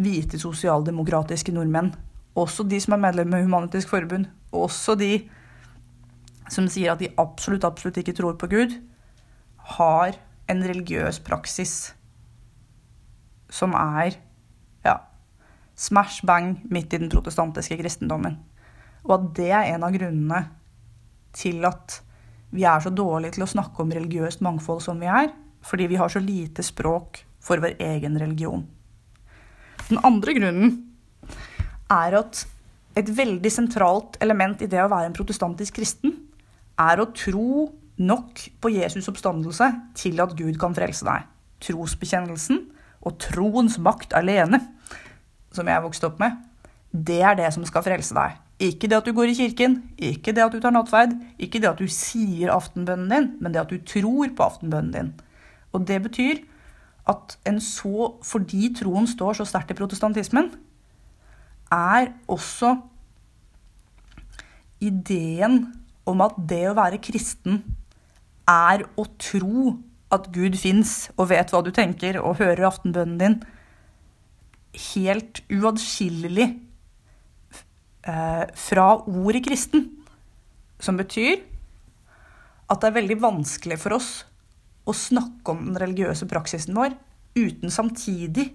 hvite 0.00 0.40
sosialdemokratiske 0.40 1.52
nordmenn, 1.52 1.92
også 2.40 2.64
de 2.64 2.78
som 2.80 2.94
er 2.96 3.02
medlemmer 3.02 3.42
av 3.42 3.44
Humanitisk 3.44 3.90
Forbund, 3.92 4.30
også 4.56 4.96
de 4.96 5.26
som 6.50 6.66
sier 6.72 6.94
at 6.94 7.02
de 7.02 7.10
absolutt, 7.20 7.66
absolutt 7.68 8.00
ikke 8.00 8.16
tror 8.16 8.38
på 8.40 8.48
Gud, 8.48 8.78
har 9.76 10.16
en 10.50 10.64
religiøs 10.64 11.20
praksis 11.26 11.92
som 13.50 13.74
er 13.76 14.16
ja, 14.86 14.96
smash 15.76 16.24
bang 16.26 16.54
midt 16.70 16.94
i 16.94 17.00
den 17.02 17.10
protestantiske 17.12 17.78
kristendommen. 17.80 18.38
Og 19.06 19.16
at 19.16 19.28
det 19.38 19.50
er 19.50 19.72
en 19.74 19.86
av 19.86 19.94
grunnene 19.94 20.44
til 21.36 21.64
at 21.68 22.00
vi 22.50 22.64
er 22.66 22.82
så 22.82 22.90
dårlige 22.90 23.36
til 23.36 23.46
å 23.46 23.50
snakke 23.50 23.82
om 23.82 23.92
religiøst 23.94 24.42
mangfold 24.42 24.82
som 24.84 24.98
vi 25.00 25.10
er, 25.10 25.30
fordi 25.62 25.86
vi 25.90 25.98
har 26.00 26.10
så 26.10 26.22
lite 26.22 26.64
språk 26.66 27.22
for 27.40 27.62
vår 27.62 27.78
egen 27.80 28.18
religion. 28.20 28.64
Den 29.88 30.00
andre 30.06 30.34
grunnen 30.36 30.72
er 31.90 32.16
at 32.20 32.44
et 32.98 33.10
veldig 33.16 33.50
sentralt 33.52 34.18
element 34.22 34.62
i 34.62 34.68
det 34.70 34.80
å 34.82 34.90
være 34.90 35.10
en 35.10 35.16
protestantisk 35.16 35.78
kristen 35.78 36.16
er 36.80 37.00
å 37.00 37.10
tro 37.14 37.68
nok 38.00 38.42
på 38.62 38.72
Jesus' 38.72 39.08
oppstandelse 39.10 39.68
til 39.98 40.20
at 40.22 40.34
Gud 40.38 40.58
kan 40.60 40.74
frelse 40.76 41.06
deg. 41.06 41.26
Trosbekjennelsen 41.60 42.62
og 43.00 43.16
troens 43.22 43.78
makt 43.80 44.14
alene, 44.16 44.60
som 45.54 45.68
jeg 45.68 45.82
vokste 45.84 46.10
opp 46.10 46.20
med, 46.22 46.36
det 46.90 47.20
er 47.22 47.36
det 47.38 47.48
som 47.54 47.64
skal 47.66 47.84
frelse 47.86 48.14
deg. 48.16 48.38
Ikke 48.60 48.90
det 48.90 48.98
at 48.98 49.06
du 49.08 49.14
går 49.16 49.30
i 49.32 49.38
kirken, 49.38 49.78
ikke 49.96 50.34
det 50.36 50.44
at 50.44 50.52
du 50.52 50.60
tar 50.60 50.74
nattverd, 50.74 51.14
ikke 51.40 51.62
det 51.62 51.70
at 51.70 51.80
du 51.80 51.88
sier 51.88 52.52
aftenbønnen 52.52 53.12
din, 53.12 53.28
men 53.40 53.54
det 53.54 53.62
at 53.62 53.72
du 53.72 53.80
tror 53.80 54.28
på 54.36 54.46
aftenbønnen 54.46 54.92
din. 54.92 55.12
Og 55.72 55.86
det 55.88 56.00
betyr 56.04 56.42
at 57.08 57.38
en 57.48 57.60
så, 57.64 58.12
fordi 58.26 58.68
troen 58.76 59.08
står 59.08 59.40
så 59.40 59.48
sterkt 59.48 59.72
i 59.72 59.78
protestantismen, 59.78 60.50
er 61.72 62.10
også 62.28 62.74
ideen 64.82 65.62
om 66.08 66.20
at 66.24 66.36
det 66.50 66.64
å 66.68 66.76
være 66.76 67.00
kristen 67.02 67.62
er 68.50 68.84
å 68.98 69.06
tro 69.20 69.76
at 70.14 70.28
Gud 70.34 70.58
fins 70.58 71.10
og 71.16 71.30
vet 71.30 71.52
hva 71.52 71.62
du 71.62 71.70
tenker 71.74 72.18
og 72.20 72.40
hører 72.40 72.66
aftenbønnen 72.68 73.20
din, 73.20 73.36
helt 74.94 75.40
uatskillelig 75.50 76.48
eh, 78.06 78.44
fra 78.66 78.88
ordet 79.06 79.44
kristen. 79.46 79.88
Som 80.80 80.98
betyr 80.98 81.42
at 82.70 82.80
det 82.80 82.90
er 82.90 82.98
veldig 83.00 83.18
vanskelig 83.22 83.78
for 83.82 83.98
oss 83.98 84.10
å 84.88 84.94
snakke 84.96 85.52
om 85.52 85.66
den 85.68 85.78
religiøse 85.80 86.26
praksisen 86.30 86.76
vår 86.78 86.94
uten 87.36 87.70
samtidig 87.70 88.48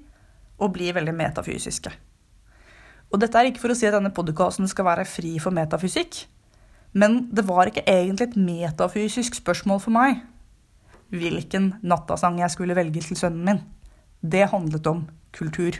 å 0.59 0.69
bli 0.71 0.89
veldig 0.95 1.15
metafysiske. 1.15 1.91
Og 3.13 3.21
dette 3.21 3.39
er 3.39 3.51
ikke 3.51 3.61
for 3.61 3.71
å 3.71 3.77
si 3.77 3.87
at 3.87 3.95
denne 3.95 4.13
podkasten 4.15 4.67
skal 4.71 4.87
være 4.87 5.05
fri 5.07 5.35
for 5.39 5.55
metafysikk, 5.55 6.25
men 6.95 7.25
det 7.35 7.43
var 7.47 7.69
ikke 7.69 7.85
egentlig 7.91 8.29
et 8.29 8.39
metafysisk 8.39 9.37
spørsmål 9.37 9.83
for 9.83 9.95
meg 9.95 10.23
hvilken 11.13 11.73
nattasang 11.85 12.39
jeg 12.41 12.53
skulle 12.53 12.75
velge 12.77 13.03
til 13.03 13.17
sønnen 13.19 13.45
min. 13.45 13.61
Det 14.21 14.47
handlet 14.51 14.87
om 14.87 15.05
kultur. 15.35 15.77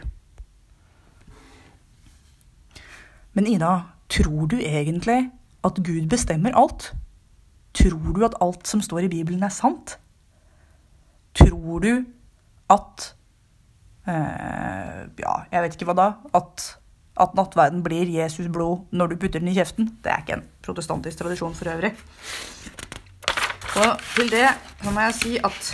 Men 3.33 3.47
Ida, 3.47 3.73
tror 4.09 4.47
du 4.47 4.57
egentlig 4.59 5.29
at 5.65 5.81
Gud 5.83 6.07
bestemmer 6.09 6.55
alt? 6.55 6.93
Tror 7.75 8.13
du 8.15 8.23
at 8.25 8.37
alt 8.41 8.67
som 8.67 8.81
står 8.81 9.07
i 9.07 9.11
Bibelen, 9.11 9.43
er 9.43 9.51
sant? 9.51 9.97
Tror 11.35 11.79
du 11.83 12.05
at 12.71 13.11
eh, 14.07 15.03
Ja, 15.19 15.35
jeg 15.51 15.61
vet 15.65 15.75
ikke 15.75 15.89
hva 15.91 15.97
da. 15.97 16.09
At 16.33 16.77
at 17.15 17.35
nattverden 17.35 17.83
blir 17.83 18.09
Jesus 18.11 18.49
blod 18.51 18.89
når 18.91 19.13
du 19.13 19.19
putter 19.19 19.39
den 19.39 19.51
i 19.51 19.55
kjeften. 19.55 19.93
Det 20.03 20.11
er 20.11 20.23
ikke 20.23 20.39
en 20.39 20.49
protestantisk 20.65 21.21
tradisjon 21.21 21.55
for 21.55 21.71
øvrig. 21.71 21.93
Og 23.75 23.99
til 24.15 24.31
det 24.31 24.47
så 24.81 24.91
må 24.93 25.03
jeg 25.03 25.15
si 25.19 25.35
at 25.43 25.69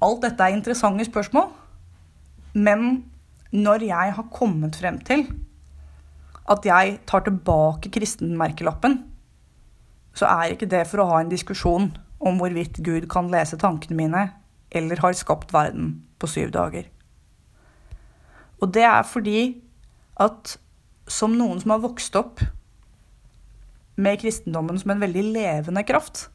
alt 0.00 0.22
dette 0.24 0.46
er 0.46 0.56
interessante 0.56 1.04
spørsmål. 1.04 1.50
Men 2.54 3.04
når 3.52 3.84
jeg 3.84 4.14
har 4.16 4.32
kommet 4.32 4.76
frem 4.80 4.98
til 5.04 5.26
at 6.50 6.66
jeg 6.66 6.98
tar 7.06 7.24
tilbake 7.26 7.90
kristenmerkelappen, 7.92 8.96
så 10.14 10.26
er 10.26 10.54
ikke 10.54 10.70
det 10.70 10.86
for 10.90 11.02
å 11.02 11.10
ha 11.12 11.20
en 11.20 11.30
diskusjon 11.30 11.90
om 12.20 12.40
hvorvidt 12.40 12.80
Gud 12.84 13.06
kan 13.12 13.28
lese 13.32 13.58
tankene 13.60 13.96
mine 13.96 14.24
eller 14.70 15.02
har 15.02 15.16
skapt 15.18 15.52
verden 15.52 16.00
på 16.18 16.30
syv 16.30 16.50
dager. 16.54 16.88
Og 18.60 18.72
det 18.74 18.84
er 18.88 19.02
fordi 19.06 19.40
at 20.20 20.56
som 21.10 21.36
noen 21.36 21.60
som 21.60 21.74
har 21.74 21.84
vokst 21.84 22.16
opp 22.18 22.42
med 24.00 24.20
kristendommen 24.22 24.78
som 24.80 24.94
en 24.94 25.02
veldig 25.02 25.24
levende 25.34 25.84
kraft, 25.86 26.28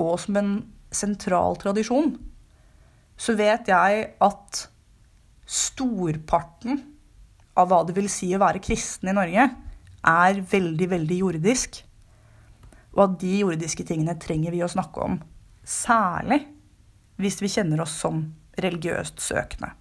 og 0.00 0.14
som 0.22 0.38
en 0.40 0.52
sentral 0.94 1.58
tradisjon, 1.60 2.14
så 3.20 3.34
vet 3.36 3.68
jeg 3.68 4.06
at 4.22 4.62
storparten 5.50 6.80
av 7.58 7.68
hva 7.68 7.82
det 7.84 7.96
vil 7.96 8.08
si 8.12 8.30
å 8.32 8.40
være 8.40 8.62
kristen 8.64 9.10
i 9.10 9.16
Norge, 9.16 9.48
er 10.00 10.40
veldig, 10.48 10.86
veldig 10.94 11.18
jordisk. 11.20 11.82
Og 12.96 13.02
at 13.04 13.18
de 13.20 13.34
jordiske 13.42 13.84
tingene 13.86 14.16
trenger 14.18 14.54
vi 14.54 14.62
å 14.64 14.70
snakke 14.70 15.04
om. 15.04 15.18
Særlig 15.66 16.40
hvis 17.20 17.38
vi 17.42 17.50
kjenner 17.52 17.82
oss 17.84 17.98
som 18.00 18.22
religiøst 18.60 19.20
søkende. 19.22 19.74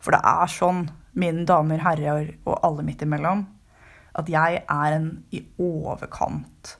For 0.00 0.14
det 0.14 0.20
er 0.24 0.52
sånn, 0.52 0.84
mine 1.18 1.46
damer, 1.48 1.80
herrer 1.82 2.34
og 2.44 2.60
alle 2.66 2.84
midt 2.86 3.02
imellom, 3.04 3.46
at 4.18 4.30
jeg 4.30 4.62
er 4.62 4.96
en 4.96 5.10
i 5.30 5.42
overkant 5.58 6.76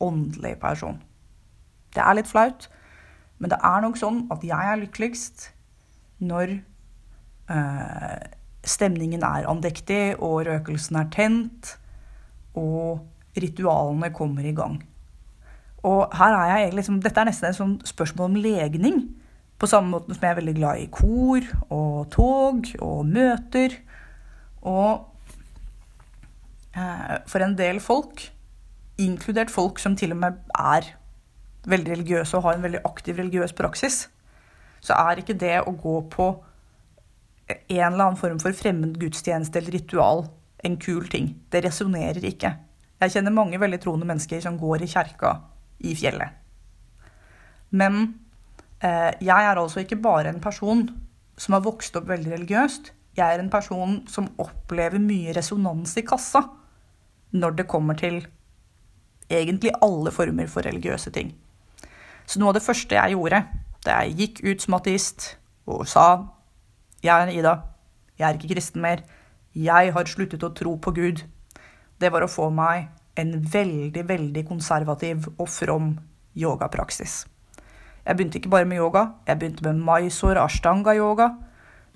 åndelig 0.00 0.56
person. 0.60 1.00
Det 1.94 2.02
er 2.02 2.16
litt 2.16 2.30
flaut, 2.30 2.68
men 3.38 3.50
det 3.52 3.58
er 3.64 3.82
nok 3.84 3.98
sånn 3.98 4.26
at 4.32 4.44
jeg 4.46 4.72
er 4.72 4.80
lykkeligst 4.80 5.50
når 6.20 6.58
øh, 7.50 8.20
stemningen 8.64 9.24
er 9.24 9.48
andektig, 9.48 10.14
og 10.20 10.44
røkelsen 10.46 11.00
er 11.00 11.10
tent, 11.12 11.74
og 12.54 13.06
ritualene 13.40 14.12
kommer 14.14 14.44
i 14.44 14.54
gang. 14.56 14.80
Og 15.86 16.10
her 16.12 16.36
er 16.36 16.58
jeg 16.58 16.74
liksom, 16.76 17.00
Dette 17.00 17.22
er 17.22 17.30
nesten 17.30 17.48
et 17.48 17.56
sånt 17.56 17.88
spørsmål 17.88 18.30
om 18.30 18.40
legning. 18.42 18.98
På 19.60 19.68
samme 19.68 19.92
måte 19.94 20.12
som 20.14 20.24
jeg 20.24 20.34
er 20.34 20.40
veldig 20.40 20.56
glad 20.56 20.80
i 20.80 20.88
kor 20.92 21.46
og 21.72 22.10
tog 22.12 22.68
og 22.80 23.06
møter. 23.08 23.76
Og 24.60 25.06
for 27.26 27.42
en 27.42 27.56
del 27.58 27.80
folk, 27.82 28.22
inkludert 29.02 29.50
folk 29.50 29.80
som 29.82 29.96
til 29.98 30.12
og 30.14 30.20
med 30.22 30.36
er 30.54 30.92
veldig 31.66 31.90
religiøse 31.96 32.36
og 32.38 32.44
har 32.44 32.56
en 32.56 32.62
veldig 32.62 32.82
aktiv 32.86 33.18
religiøs 33.18 33.56
praksis, 33.58 34.04
så 34.80 34.94
er 34.94 35.18
ikke 35.20 35.34
det 35.34 35.56
å 35.66 35.74
gå 35.74 35.96
på 36.12 36.28
en 37.48 37.88
eller 37.88 38.04
annen 38.04 38.20
form 38.20 38.38
for 38.40 38.54
fremmed 38.54 38.94
gudstjeneste 39.02 39.58
eller 39.58 39.74
ritual 39.80 40.24
en 40.64 40.78
kul 40.80 41.08
ting. 41.10 41.32
Det 41.50 41.64
resonnerer 41.64 42.22
ikke. 42.30 42.54
Jeg 43.02 43.16
kjenner 43.16 43.34
mange 43.34 43.60
veldig 43.60 43.80
troende 43.82 44.06
mennesker 44.06 44.40
som 44.44 44.60
går 44.60 44.86
i 44.86 44.90
kjerka 44.94 45.34
i 45.90 45.96
fjellet. 45.98 46.38
Men 47.74 48.04
Eh, 48.80 49.12
jeg 49.20 49.44
er 49.44 49.58
altså 49.60 49.82
ikke 49.82 50.00
bare 50.00 50.30
en 50.32 50.40
person 50.40 50.86
som 51.40 51.56
har 51.56 51.64
vokst 51.64 51.96
opp 52.00 52.08
veldig 52.08 52.32
religiøst. 52.32 52.92
Jeg 53.16 53.34
er 53.34 53.42
en 53.42 53.52
person 53.52 54.00
som 54.08 54.30
opplever 54.40 55.02
mye 55.02 55.34
resonans 55.36 55.96
i 56.00 56.04
kassa 56.06 56.46
når 57.32 57.56
det 57.58 57.68
kommer 57.70 57.98
til 57.98 58.22
egentlig 59.30 59.72
alle 59.82 60.10
former 60.10 60.48
for 60.50 60.66
religiøse 60.66 61.12
ting. 61.14 61.32
Så 62.26 62.40
noe 62.40 62.50
av 62.50 62.58
det 62.58 62.66
første 62.66 62.98
jeg 62.98 63.14
gjorde 63.14 63.44
da 63.84 64.02
jeg 64.02 64.16
gikk 64.18 64.42
ut 64.44 64.64
som 64.64 64.76
ateist 64.76 65.34
og 65.70 65.86
sa 65.88 66.06
jeg 67.00 67.14
er 67.16 67.32
Ida, 67.32 67.54
jeg 68.18 68.26
er 68.28 68.36
ikke 68.36 68.52
kristen 68.52 68.82
mer, 68.84 69.00
jeg 69.56 69.92
har 69.94 70.08
sluttet 70.10 70.42
å 70.44 70.52
tro 70.52 70.74
på 70.76 70.92
Gud, 70.92 71.22
det 72.00 72.10
var 72.12 72.24
å 72.24 72.28
få 72.28 72.50
meg 72.52 72.90
en 73.20 73.38
veldig, 73.40 74.02
veldig 74.08 74.44
konservativ 74.48 75.30
og 75.38 75.48
from 75.48 75.94
yogapraksis. 76.36 77.24
Jeg 78.04 78.16
begynte 78.16 78.40
ikke 78.40 78.52
bare 78.52 78.68
med 78.68 78.80
yoga, 78.80 79.06
jeg 79.26 79.40
begynte 79.40 79.64
med 79.64 79.80
Mysore 79.84 80.44
ashtanga-yoga. 80.44 81.30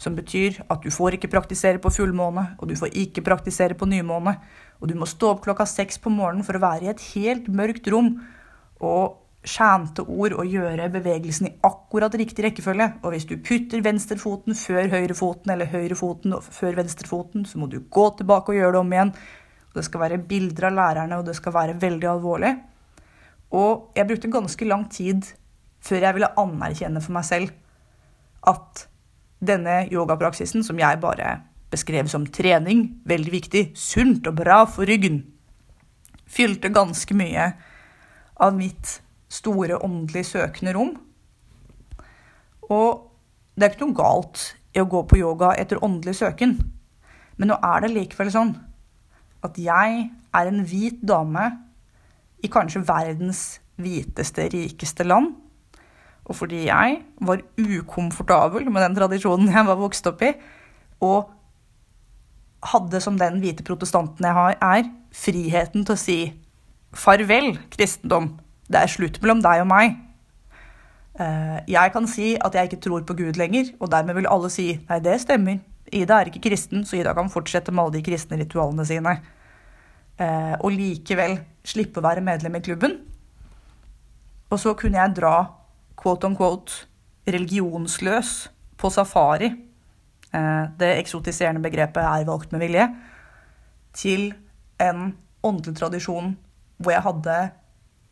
Som 0.01 0.17
betyr 0.19 0.59
at 0.67 0.83
du 0.83 0.91
får 0.91 1.17
ikke 1.17 1.31
praktisere 1.33 1.81
på 1.83 1.93
fullmåne, 1.95 2.57
og 2.59 2.69
du 2.69 2.75
får 2.79 2.95
ikke 2.99 3.23
praktisere 3.27 3.77
på 3.79 3.89
nymåne. 3.89 4.37
Og 4.83 4.91
du 4.91 4.97
må 4.99 5.07
stå 5.09 5.35
opp 5.35 5.45
klokka 5.45 5.67
seks 5.71 6.01
på 6.03 6.13
morgenen 6.13 6.47
for 6.47 6.59
å 6.59 6.65
være 6.65 6.89
i 6.89 6.93
et 6.93 7.05
helt 7.15 7.47
mørkt 7.49 7.87
rom 7.93 8.17
og 8.85 9.21
skjente 9.45 10.03
ord 10.09 10.35
og 10.41 10.49
gjøre 10.49 10.89
bevegelsen 10.93 11.49
i 11.51 11.55
akkurat 11.69 12.15
riktig 12.17 12.47
rekkefølge. 12.47 12.89
Og 13.05 13.15
hvis 13.15 13.27
du 13.29 13.37
putter 13.45 13.85
venstrefoten 13.85 14.57
før 14.59 14.89
høyrefoten 14.93 15.53
eller 15.55 15.71
høyrefoten 15.73 16.37
før 16.49 16.79
venstrefoten, 16.81 17.45
så 17.49 17.61
må 17.61 17.69
du 17.71 17.83
gå 17.85 18.07
tilbake 18.19 18.53
og 18.53 18.59
gjøre 18.59 18.77
det 18.77 18.81
om 18.81 18.95
igjen. 18.97 19.13
Og 19.69 19.81
det 19.81 19.87
skal 19.89 20.05
være 20.05 20.23
bilder 20.31 20.71
av 20.71 20.79
lærerne, 20.79 21.19
og 21.21 21.29
det 21.29 21.37
skal 21.37 21.55
være 21.55 21.77
veldig 21.83 22.09
alvorlig. 22.09 22.55
Og 23.55 23.93
jeg 23.97 24.09
brukte 24.09 24.33
ganske 24.33 24.69
lang 24.69 24.89
tid 24.91 25.29
før 25.85 26.09
jeg 26.09 26.17
ville 26.17 26.33
anerkjenne 26.41 27.03
for 27.05 27.15
meg 27.15 27.27
selv 27.29 27.53
at 28.49 28.87
denne 29.47 29.85
yogapraksisen, 29.93 30.65
som 30.67 30.79
jeg 30.81 31.01
bare 31.03 31.39
beskrev 31.73 32.09
som 32.11 32.27
trening, 32.27 33.01
veldig 33.09 33.33
viktig, 33.33 33.65
sunt 33.79 34.27
og 34.31 34.39
bra 34.39 34.63
for 34.71 34.87
ryggen, 34.89 35.23
fylte 36.31 36.71
ganske 36.73 37.17
mye 37.17 37.49
av 38.43 38.55
mitt 38.57 38.99
store 39.33 39.81
åndelige 39.83 40.31
søkende 40.35 40.75
rom. 40.77 40.95
Og 42.71 43.11
det 43.55 43.67
er 43.67 43.75
ikke 43.75 43.87
noe 43.87 43.99
galt 43.99 44.45
i 44.75 44.83
å 44.83 44.89
gå 44.91 45.05
på 45.09 45.19
yoga 45.21 45.53
etter 45.59 45.83
åndelig 45.85 46.19
søken, 46.23 46.57
men 47.37 47.51
nå 47.51 47.59
er 47.67 47.85
det 47.85 47.95
likevel 47.95 48.31
sånn 48.31 48.55
at 49.45 49.59
jeg 49.61 50.07
er 50.35 50.51
en 50.51 50.63
hvit 50.67 51.03
dame 51.05 51.49
i 52.45 52.51
kanskje 52.51 52.85
verdens 52.87 53.43
hviteste, 53.81 54.47
rikeste 54.53 55.07
land 55.07 55.35
og 56.25 56.39
fordi 56.39 56.67
jeg 56.67 57.01
var 57.21 57.43
ukomfortabel 57.61 58.71
med 58.71 58.87
den 58.87 58.97
tradisjonen 58.97 59.51
jeg 59.53 59.67
var 59.69 59.81
vokst 59.81 60.07
opp 60.09 60.23
i, 60.25 60.33
og 61.05 61.29
hadde 62.73 63.01
som 63.05 63.19
den 63.21 63.43
hvite 63.43 63.65
protestanten 63.67 64.25
jeg 64.25 64.37
har, 64.37 64.57
er, 64.63 64.89
friheten 65.15 65.85
til 65.85 65.95
å 65.95 66.01
si 66.01 66.19
farvel, 66.97 67.53
kristendom. 67.75 68.33
Det 68.71 68.81
er 68.81 68.91
slutt 68.91 69.21
mellom 69.23 69.43
deg 69.45 69.63
og 69.63 69.69
meg. 69.69 69.99
Eh, 71.21 71.59
jeg 71.71 71.93
kan 71.95 72.09
si 72.11 72.33
at 72.41 72.57
jeg 72.57 72.71
ikke 72.71 72.83
tror 72.89 73.05
på 73.07 73.17
Gud 73.19 73.39
lenger, 73.39 73.75
og 73.79 73.93
dermed 73.93 74.17
vil 74.19 74.31
alle 74.31 74.51
si 74.51 74.73
nei, 74.89 75.01
det 75.05 75.21
stemmer. 75.23 75.61
Ida 75.95 76.19
er 76.19 76.31
ikke 76.31 76.47
kristen, 76.49 76.87
så 76.89 76.97
Ida 76.99 77.13
kan 77.15 77.29
fortsette 77.31 77.75
med 77.75 77.85
alle 77.85 77.99
de 77.99 78.07
kristne 78.07 78.41
ritualene 78.41 78.87
sine. 78.89 79.19
Eh, 80.17 80.55
og 80.57 80.73
likevel 80.73 81.37
slippe 81.67 82.01
å 82.01 82.07
være 82.07 82.25
medlem 82.25 82.57
i 82.57 82.65
klubben. 82.65 82.97
Og 84.51 84.61
så 84.63 84.75
kunne 84.79 85.01
jeg 85.01 85.17
dra 85.19 85.37
quote 85.99 86.27
on 86.29 86.37
quote 86.37 86.85
religionsløs 87.31 88.33
på 88.81 88.91
safari. 88.93 89.51
Eh, 90.35 90.65
det 90.79 90.95
eksotiserende 90.99 91.63
begrepet 91.65 92.03
er 92.05 92.27
valgt 92.29 92.53
med 92.53 92.65
vilje. 92.65 92.89
Til 93.95 94.33
en 94.83 95.13
åndelig 95.45 95.79
tradisjon 95.79 96.35
hvor 96.83 96.95
jeg 96.95 97.05
hadde 97.05 97.37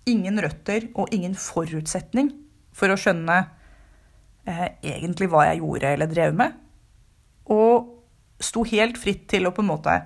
ingen 0.09 0.38
røtter 0.42 0.88
og 0.99 1.12
ingen 1.14 1.35
forutsetning 1.38 2.31
for 2.75 2.92
å 2.92 2.99
skjønne 2.99 3.38
eh, 4.49 4.68
egentlig 4.83 5.29
hva 5.33 5.47
jeg 5.51 5.62
gjorde 5.62 5.92
eller 5.95 6.11
drev 6.11 6.37
med. 6.38 6.57
Og 7.53 7.90
sto 8.42 8.64
helt 8.66 8.99
fritt 8.99 9.27
til 9.31 9.47
å 9.47 9.55
på 9.55 9.62
en 9.62 9.71
måte 9.71 9.97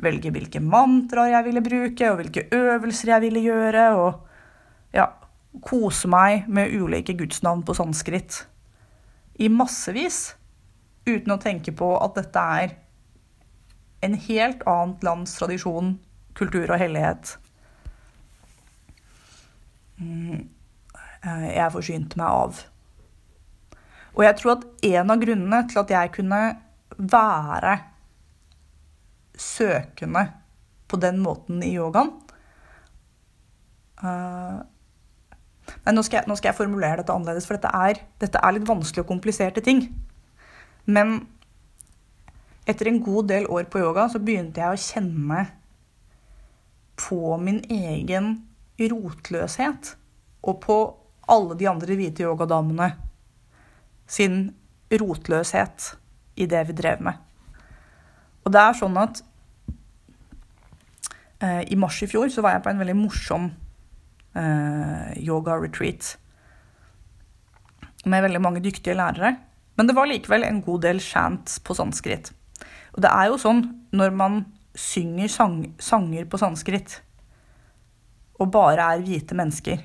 velge 0.00 0.32
hvilke 0.32 0.62
mantraer 0.64 1.34
jeg 1.34 1.46
ville 1.48 1.62
bruke, 1.64 2.10
og 2.10 2.20
hvilke 2.20 2.46
øvelser 2.56 3.14
jeg 3.14 3.24
ville 3.26 3.42
gjøre. 3.44 3.86
og 4.00 4.94
ja, 4.96 5.06
kose 5.66 6.08
meg 6.10 6.46
med 6.48 6.70
ulike 6.70 7.16
gudsnavn 7.18 7.64
på 7.66 7.74
sanskrit 7.74 8.44
i 9.40 9.48
massevis, 9.50 10.36
uten 11.08 11.34
å 11.34 11.40
tenke 11.40 11.72
på 11.74 11.88
at 11.98 12.14
dette 12.18 12.44
er 12.60 12.74
en 14.04 14.16
helt 14.28 14.62
annet 14.68 15.04
lands 15.04 15.34
tradisjon, 15.36 15.94
kultur 16.38 16.70
og 16.70 16.80
hellighet. 16.80 17.34
Mm, 20.00 20.48
eh, 21.24 21.46
jeg 21.56 21.72
forsynte 21.74 22.20
meg 22.20 22.28
av. 22.28 22.62
Og 24.16 24.24
jeg 24.26 24.36
tror 24.38 24.56
at 24.56 24.66
en 24.90 25.14
av 25.14 25.22
grunnene 25.22 25.62
til 25.70 25.82
at 25.82 25.94
jeg 25.94 26.12
kunne 26.16 26.40
være 26.96 27.76
søkende 29.40 30.26
på 30.90 30.98
den 31.00 31.20
måten 31.22 31.62
i 31.64 31.70
yogaen 31.76 32.10
uh, 34.02 34.60
Nei, 35.84 35.94
nå 35.94 36.04
skal, 36.06 36.20
jeg, 36.20 36.30
nå 36.30 36.36
skal 36.38 36.50
jeg 36.50 36.58
formulere 36.60 37.00
dette 37.00 37.14
annerledes, 37.14 37.46
for 37.48 37.58
dette 37.58 37.70
er, 37.74 38.02
dette 38.22 38.40
er 38.40 38.56
litt 38.56 38.68
vanskelig 38.68 39.04
og 39.04 39.10
kompliserte 39.10 39.62
ting. 39.64 39.84
Men 40.90 41.20
etter 42.68 42.90
en 42.90 43.00
god 43.02 43.30
del 43.30 43.48
år 43.50 43.66
på 43.70 43.82
yoga 43.82 44.06
så 44.12 44.20
begynte 44.22 44.62
jeg 44.62 44.76
å 44.76 44.84
kjenne 44.84 45.44
på 47.00 47.36
min 47.40 47.62
egen 47.70 48.34
rotløshet. 48.80 49.94
Og 50.46 50.60
på 50.64 50.76
alle 51.30 51.56
de 51.58 51.68
andre 51.68 51.96
hvite 51.98 52.24
yogadamene 52.24 52.92
sin 54.10 54.48
rotløshet 54.90 55.94
i 56.40 56.46
det 56.50 56.62
vi 56.68 56.76
drev 56.76 57.02
med. 57.04 57.18
Og 58.44 58.54
det 58.54 58.62
er 58.62 58.78
sånn 58.78 58.96
at 58.98 59.20
eh, 61.44 61.62
i 61.70 61.78
mars 61.78 62.00
i 62.02 62.08
fjor 62.10 62.32
så 62.32 62.42
var 62.44 62.56
jeg 62.56 62.64
på 62.64 62.72
en 62.72 62.80
veldig 62.82 62.96
morsom 62.98 63.50
yoga-retreat 64.34 66.14
med 68.06 68.22
veldig 68.24 68.40
mange 68.40 68.62
dyktige 68.64 68.94
lærere. 68.96 69.34
Men 69.76 69.88
det 69.88 69.96
var 69.96 70.08
likevel 70.08 70.44
en 70.46 70.62
god 70.62 70.82
del 70.86 71.00
chants 71.00 71.58
på 71.64 71.74
sanskrit. 71.74 72.32
Og 72.94 73.02
det 73.04 73.10
er 73.10 73.30
jo 73.30 73.38
sånn 73.40 73.62
når 73.96 74.14
man 74.16 74.42
synger 74.78 75.28
sang, 75.28 75.56
sanger 75.82 76.26
på 76.30 76.38
sanskrit, 76.40 77.00
og 78.40 78.52
bare 78.54 78.86
er 78.94 79.02
hvite 79.04 79.36
mennesker 79.36 79.82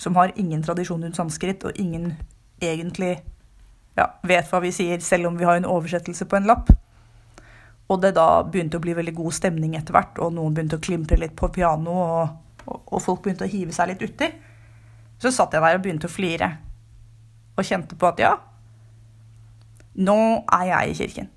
som 0.00 0.16
har 0.16 0.32
ingen 0.36 0.62
tradisjon 0.62 1.02
rundt 1.04 1.16
sanskrit, 1.16 1.64
og 1.64 1.76
ingen 1.80 2.14
egentlig 2.60 3.16
ja, 3.96 4.10
vet 4.28 4.48
hva 4.50 4.60
vi 4.64 4.72
sier, 4.72 5.00
selv 5.00 5.30
om 5.30 5.38
vi 5.40 5.46
har 5.48 5.56
en 5.56 5.68
oversettelse 5.68 6.26
på 6.28 6.38
en 6.38 6.48
lapp. 6.48 6.72
Og 7.88 8.00
det 8.02 8.12
da 8.16 8.42
begynte 8.44 8.80
å 8.80 8.84
bli 8.84 8.96
veldig 8.96 9.14
god 9.16 9.36
stemning 9.36 9.76
etter 9.78 9.96
hvert, 9.96 10.18
og 10.20 10.34
noen 10.36 10.56
begynte 10.56 10.76
å 10.80 10.84
klimpre 10.84 11.18
litt 11.20 11.36
på 11.38 11.48
piano, 11.54 11.96
og, 11.96 12.34
og, 12.66 13.00
folk 13.02 13.22
begynte 13.24 13.46
å 13.46 13.50
hive 13.50 13.74
seg 13.74 13.92
litt 13.92 14.02
uti. 14.02 14.28
Så 15.22 15.32
satt 15.32 15.54
jeg 15.54 15.64
der 15.64 15.78
og 15.78 15.84
begynte 15.84 16.10
å 16.10 16.12
flire. 16.12 16.50
Og 17.56 17.64
kjente 17.64 17.96
på 17.96 18.08
at 18.10 18.20
ja, 18.20 18.34
nå 19.96 20.18
er 20.52 20.66
jeg 20.70 20.90
i 20.90 20.96
kirken. 20.98 21.30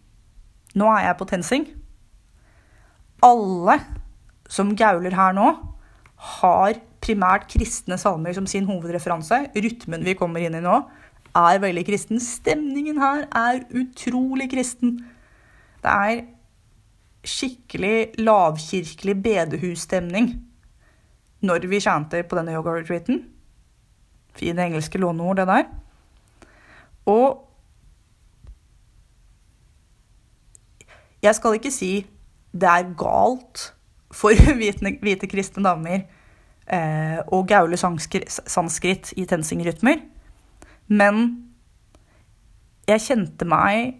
Nå 0.79 0.89
er 0.91 1.07
jeg 1.07 1.17
på 1.19 1.27
TenSing. 1.29 1.67
Alle 3.25 3.77
som 4.49 4.73
gauler 4.77 5.15
her 5.15 5.35
nå, 5.37 5.51
har 6.39 6.79
primært 6.99 7.45
kristne 7.53 7.95
salmer 7.99 8.35
som 8.35 8.47
sin 8.49 8.67
hovedreferanse. 8.67 9.45
Rytmen 9.55 10.03
vi 10.03 10.17
kommer 10.19 10.43
inn 10.43 10.57
i 10.57 10.63
nå, 10.63 10.81
er 11.37 11.61
veldig 11.63 11.85
kristen. 11.87 12.19
Stemningen 12.19 12.99
her 12.99 13.23
er 13.35 13.63
utrolig 13.77 14.49
kristen. 14.51 14.97
Det 15.79 15.93
er 15.93 16.25
skikkelig 17.23 18.19
lavkirkelig 18.19 19.15
bedehusstemning 19.23 20.33
når 21.45 21.67
vi 21.71 21.81
chanter 21.83 22.25
på 22.27 22.37
denne 22.37 22.55
yoga-retreaten. 22.55 23.21
Fine 24.35 24.65
engelske 24.69 24.99
låneord, 25.01 25.39
det 25.39 25.47
der. 25.47 25.69
Og 27.09 27.45
jeg 31.23 31.35
skal 31.35 31.57
ikke 31.57 31.73
si 31.73 31.91
det 32.51 32.69
er 32.69 32.93
galt 32.97 33.69
for 34.11 34.33
hvite, 34.59 34.95
hvite 35.01 35.29
kristne 35.29 35.63
damer 35.65 36.05
eh, 36.65 37.19
å 37.29 37.43
gaule 37.47 37.77
sanskrit 37.77 39.13
i 39.17 39.27
tensing-rytmer. 39.29 40.01
Men 40.89 41.25
jeg 42.89 43.05
kjente 43.05 43.45
meg 43.45 43.99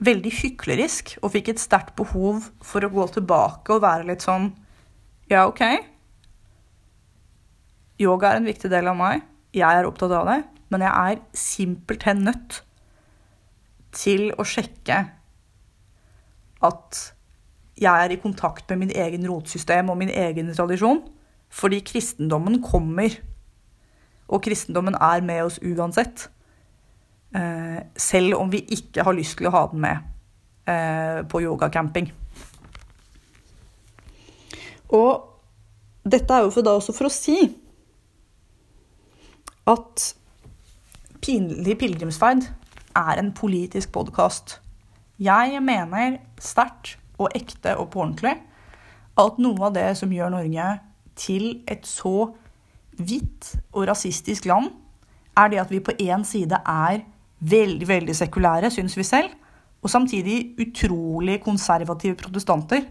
veldig 0.00 0.32
hyklerisk 0.32 1.18
og 1.20 1.34
fikk 1.34 1.52
et 1.52 1.60
sterkt 1.60 1.92
behov 1.98 2.46
for 2.64 2.84
å 2.84 2.92
gå 2.92 3.04
tilbake 3.18 3.74
og 3.74 3.84
være 3.84 4.08
litt 4.12 4.24
sånn 4.24 4.48
Ja, 5.30 5.44
OK. 5.46 5.60
Yoga 8.00 8.32
er 8.32 8.40
en 8.40 8.48
viktig 8.48 8.70
del 8.72 8.88
av 8.88 8.96
meg. 8.96 9.22
Jeg 9.52 9.68
er 9.68 9.88
opptatt 9.88 10.14
av 10.16 10.28
det. 10.30 10.40
Men 10.72 10.84
jeg 10.86 11.12
er 11.12 11.22
simpelthen 11.36 12.24
nødt 12.28 12.60
til 13.96 14.28
å 14.38 14.46
sjekke 14.46 15.00
at 16.64 17.00
jeg 17.80 18.04
er 18.04 18.12
i 18.12 18.20
kontakt 18.20 18.68
med 18.70 18.84
min 18.84 18.92
egen 18.92 19.24
rotsystem 19.28 19.90
og 19.90 19.98
min 20.00 20.12
egen 20.12 20.52
tradisjon. 20.54 21.02
Fordi 21.50 21.80
kristendommen 21.84 22.60
kommer. 22.62 23.16
Og 24.30 24.44
kristendommen 24.44 24.94
er 24.94 25.24
med 25.26 25.42
oss 25.48 25.58
uansett. 25.64 26.28
Eh, 27.34 27.80
selv 27.96 28.38
om 28.38 28.52
vi 28.52 28.62
ikke 28.76 29.04
har 29.06 29.16
lyst 29.16 29.38
til 29.38 29.50
å 29.50 29.54
ha 29.54 29.64
den 29.70 29.82
med 29.82 30.06
eh, 30.70 31.20
på 31.30 31.42
yogacamping. 31.42 32.08
Og 34.94 35.26
dette 36.06 36.34
er 36.34 36.46
jo 36.46 36.54
for 36.54 36.66
da 36.66 36.78
også 36.78 36.94
for 36.96 37.06
å 37.06 37.12
si 37.12 37.36
at 39.68 40.14
Pinlig 41.20 41.74
pilegrimsferd 41.76 42.46
er 42.96 43.18
en 43.20 43.32
politisk 43.36 43.90
podkast. 43.92 44.54
Jeg 45.20 45.58
mener 45.60 46.16
sterkt 46.40 46.94
og 47.20 47.34
ekte 47.36 47.74
og 47.76 47.90
på 47.92 48.00
ordentlig 48.00 48.38
at 49.20 49.40
noe 49.42 49.66
av 49.68 49.74
det 49.74 49.90
som 50.00 50.12
gjør 50.14 50.32
Norge 50.32 50.68
til 51.20 51.44
et 51.68 51.84
så 51.84 52.30
hvitt 52.96 53.50
og 53.74 53.84
rasistisk 53.90 54.48
land, 54.48 54.70
er 55.36 55.52
det 55.52 55.60
at 55.60 55.70
vi 55.72 55.82
på 55.84 55.92
én 56.00 56.24
side 56.24 56.56
er 56.64 57.04
veldig, 57.40 57.88
veldig 57.88 58.16
sekulære, 58.16 58.72
syns 58.72 58.96
vi 58.96 59.04
selv, 59.04 59.36
og 59.82 59.92
samtidig 59.92 60.56
utrolig 60.60 61.42
konservative 61.44 62.16
protestanter. 62.16 62.88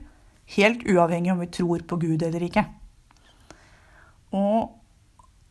Helt 0.55 0.86
uavhengig 0.86 1.34
om 1.34 1.41
vi 1.41 1.49
tror 1.53 1.82
på 1.88 1.97
Gud 2.01 2.21
eller 2.25 2.45
ikke. 2.45 2.65
Og 4.38 4.79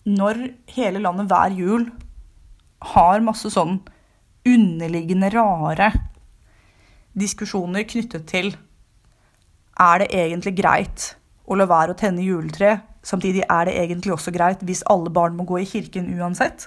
når 0.08 0.40
hele 0.72 1.02
landet 1.04 1.28
hver 1.30 1.54
jul 1.56 1.88
har 2.94 3.24
masse 3.24 3.50
sånn 3.52 3.80
underliggende 4.48 5.28
rare 5.34 5.90
diskusjoner 7.18 7.86
knyttet 7.88 8.26
til 8.30 8.52
er 9.78 10.02
det 10.02 10.08
egentlig 10.14 10.54
greit 10.58 11.12
å 11.48 11.56
la 11.58 11.66
være 11.68 11.94
å 11.94 11.98
tenne 11.98 12.24
juletre. 12.24 12.78
Samtidig 13.06 13.44
er 13.46 13.68
det 13.68 13.76
egentlig 13.80 14.14
også 14.14 14.34
greit 14.34 14.64
hvis 14.66 14.84
alle 14.90 15.12
barn 15.14 15.36
må 15.38 15.46
gå 15.48 15.60
i 15.62 15.68
kirken 15.68 16.10
uansett. 16.18 16.66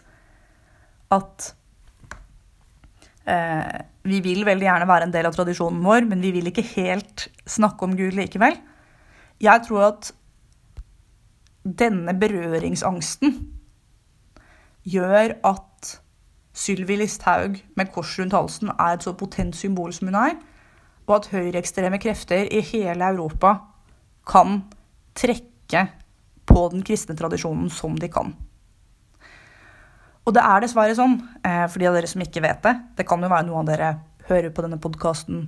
At 1.12 1.52
eh, 3.28 3.82
vi 4.08 4.22
vil 4.24 4.46
veldig 4.48 4.68
gjerne 4.68 4.90
være 4.90 5.10
en 5.10 5.14
del 5.14 5.28
av 5.30 5.36
tradisjonen 5.36 5.84
vår, 5.86 6.08
men 6.10 6.24
vi 6.24 6.32
vil 6.38 6.50
ikke 6.50 6.66
helt 6.74 7.28
snakke 7.46 7.86
om 7.86 7.98
Gud 8.00 8.16
likevel. 8.18 8.58
Jeg 9.42 9.68
tror 9.68 9.88
at 9.92 10.12
denne 11.64 12.14
berøringsangsten 12.18 13.36
gjør 14.88 15.36
at 15.46 15.92
Sylvi 16.54 16.98
Listhaug 17.00 17.60
med 17.78 17.92
kors 17.94 18.18
rundt 18.20 18.36
halsen 18.36 18.72
er 18.74 18.96
et 18.96 19.06
så 19.06 19.14
potent 19.18 19.56
symbol 19.56 19.94
som 19.94 20.10
hun 20.10 20.18
er, 20.20 20.36
og 21.08 21.16
at 21.20 21.30
høyreekstreme 21.32 22.00
krefter 22.02 22.50
i 22.52 22.62
hele 22.66 23.08
Europa 23.14 23.56
kan 24.28 24.64
trekke 25.18 25.88
på 26.48 26.64
den 26.74 26.84
kristne 26.84 27.16
tradisjonen 27.18 27.70
som 27.72 27.96
de 27.98 28.10
kan. 28.12 28.34
Og 30.26 30.36
det 30.36 30.44
er 30.46 30.62
dessverre 30.62 30.96
sånn, 30.98 31.18
eh, 31.46 31.66
for 31.68 31.82
de 31.82 31.88
av 31.90 31.96
dere 31.98 32.08
som 32.08 32.22
ikke 32.22 32.44
vet 32.44 32.62
det 32.62 32.76
Det 32.98 33.08
kan 33.08 33.22
jo 33.22 33.30
være 33.30 33.48
noen 33.48 33.64
av 33.64 33.72
dere 33.72 34.00
hører 34.28 34.52
på 34.54 34.62
denne 34.62 34.78
podkasten 34.78 35.48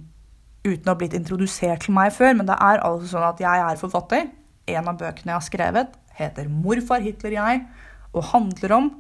uten 0.64 0.88
å 0.88 0.94
ha 0.94 0.96
blitt 0.96 1.14
introdusert 1.14 1.84
til 1.86 1.94
meg 1.94 2.14
før, 2.16 2.34
men 2.38 2.48
det 2.48 2.56
er 2.56 2.80
altså 2.80 3.08
sånn 3.14 3.28
at 3.28 3.40
jeg 3.40 3.64
er 3.68 3.76
forfatter. 3.78 4.32
En 4.68 4.88
av 4.88 4.98
bøkene 4.98 5.34
jeg 5.34 5.36
har 5.36 5.46
skrevet, 5.46 5.96
heter 6.18 6.48
'Morfar 6.48 7.02
Hitler 7.02 7.32
jeg', 7.32 7.66
og 8.14 8.24
handler 8.24 8.72
om 8.72 8.92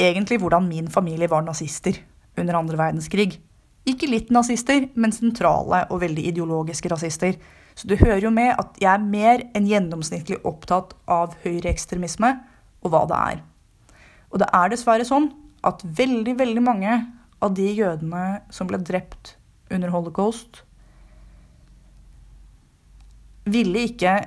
egentlig 0.00 0.40
hvordan 0.40 0.68
min 0.68 0.88
familie 0.88 1.30
var 1.30 1.42
nazister 1.42 2.00
under 2.38 2.56
andre 2.56 2.78
verdenskrig. 2.78 3.38
Ikke 3.86 4.08
litt 4.08 4.30
nazister, 4.30 4.88
men 4.94 5.12
sentrale 5.12 5.84
og 5.90 6.00
veldig 6.00 6.24
ideologiske 6.32 6.88
rasister. 6.92 7.36
Så 7.74 7.88
du 7.88 7.96
hører 7.96 8.24
jo 8.24 8.30
med 8.30 8.54
at 8.58 8.76
jeg 8.80 8.92
er 8.92 9.04
mer 9.04 9.44
enn 9.56 9.68
gjennomsnittlig 9.68 10.40
opptatt 10.44 10.94
av 11.08 11.36
høyreekstremisme 11.44 12.32
og 12.82 12.92
hva 12.92 13.04
det 13.08 13.20
er. 13.32 13.42
Og 14.30 14.42
det 14.42 14.48
er 14.54 14.72
dessverre 14.72 15.06
sånn 15.06 15.30
at 15.66 15.82
veldig, 15.84 16.38
veldig 16.38 16.64
mange 16.64 16.96
av 17.40 17.54
de 17.56 17.68
jødene 17.72 18.40
som 18.52 18.68
ble 18.68 18.80
drept 18.84 19.36
under 19.70 19.92
holocaust, 19.92 20.62
ville 23.50 23.86
ikke 23.88 24.18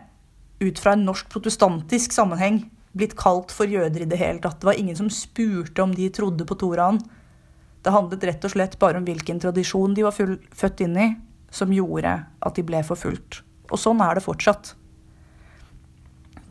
ut 0.63 0.79
fra 0.79 0.95
en 0.95 1.05
norsk 1.07 1.29
protestantisk 1.33 2.15
sammenheng 2.15 2.63
blitt 2.93 3.15
kalt 3.17 3.51
for 3.53 3.69
jøder 3.69 4.05
i 4.05 4.09
det 4.09 4.19
hele 4.21 4.41
tatt. 4.41 4.59
Det 4.61 4.69
var 4.69 4.79
ingen 4.79 4.97
som 4.97 5.09
spurte 5.11 5.83
om 5.83 5.93
de 5.95 6.09
trodde 6.13 6.45
på 6.45 6.57
Toraen. 6.61 7.01
Det 7.83 7.91
handlet 7.91 8.23
rett 8.29 8.45
og 8.45 8.53
slett 8.53 8.77
bare 8.79 9.01
om 9.01 9.07
hvilken 9.07 9.41
tradisjon 9.43 9.95
de 9.97 10.05
var 10.05 10.15
født 10.15 10.85
inn 10.85 10.99
i, 10.99 11.09
som 11.53 11.73
gjorde 11.73 12.13
at 12.23 12.55
de 12.55 12.65
ble 12.65 12.83
forfulgt. 12.85 13.41
Og 13.71 13.81
sånn 13.81 14.01
er 14.05 14.17
det 14.17 14.25
fortsatt. 14.25 14.75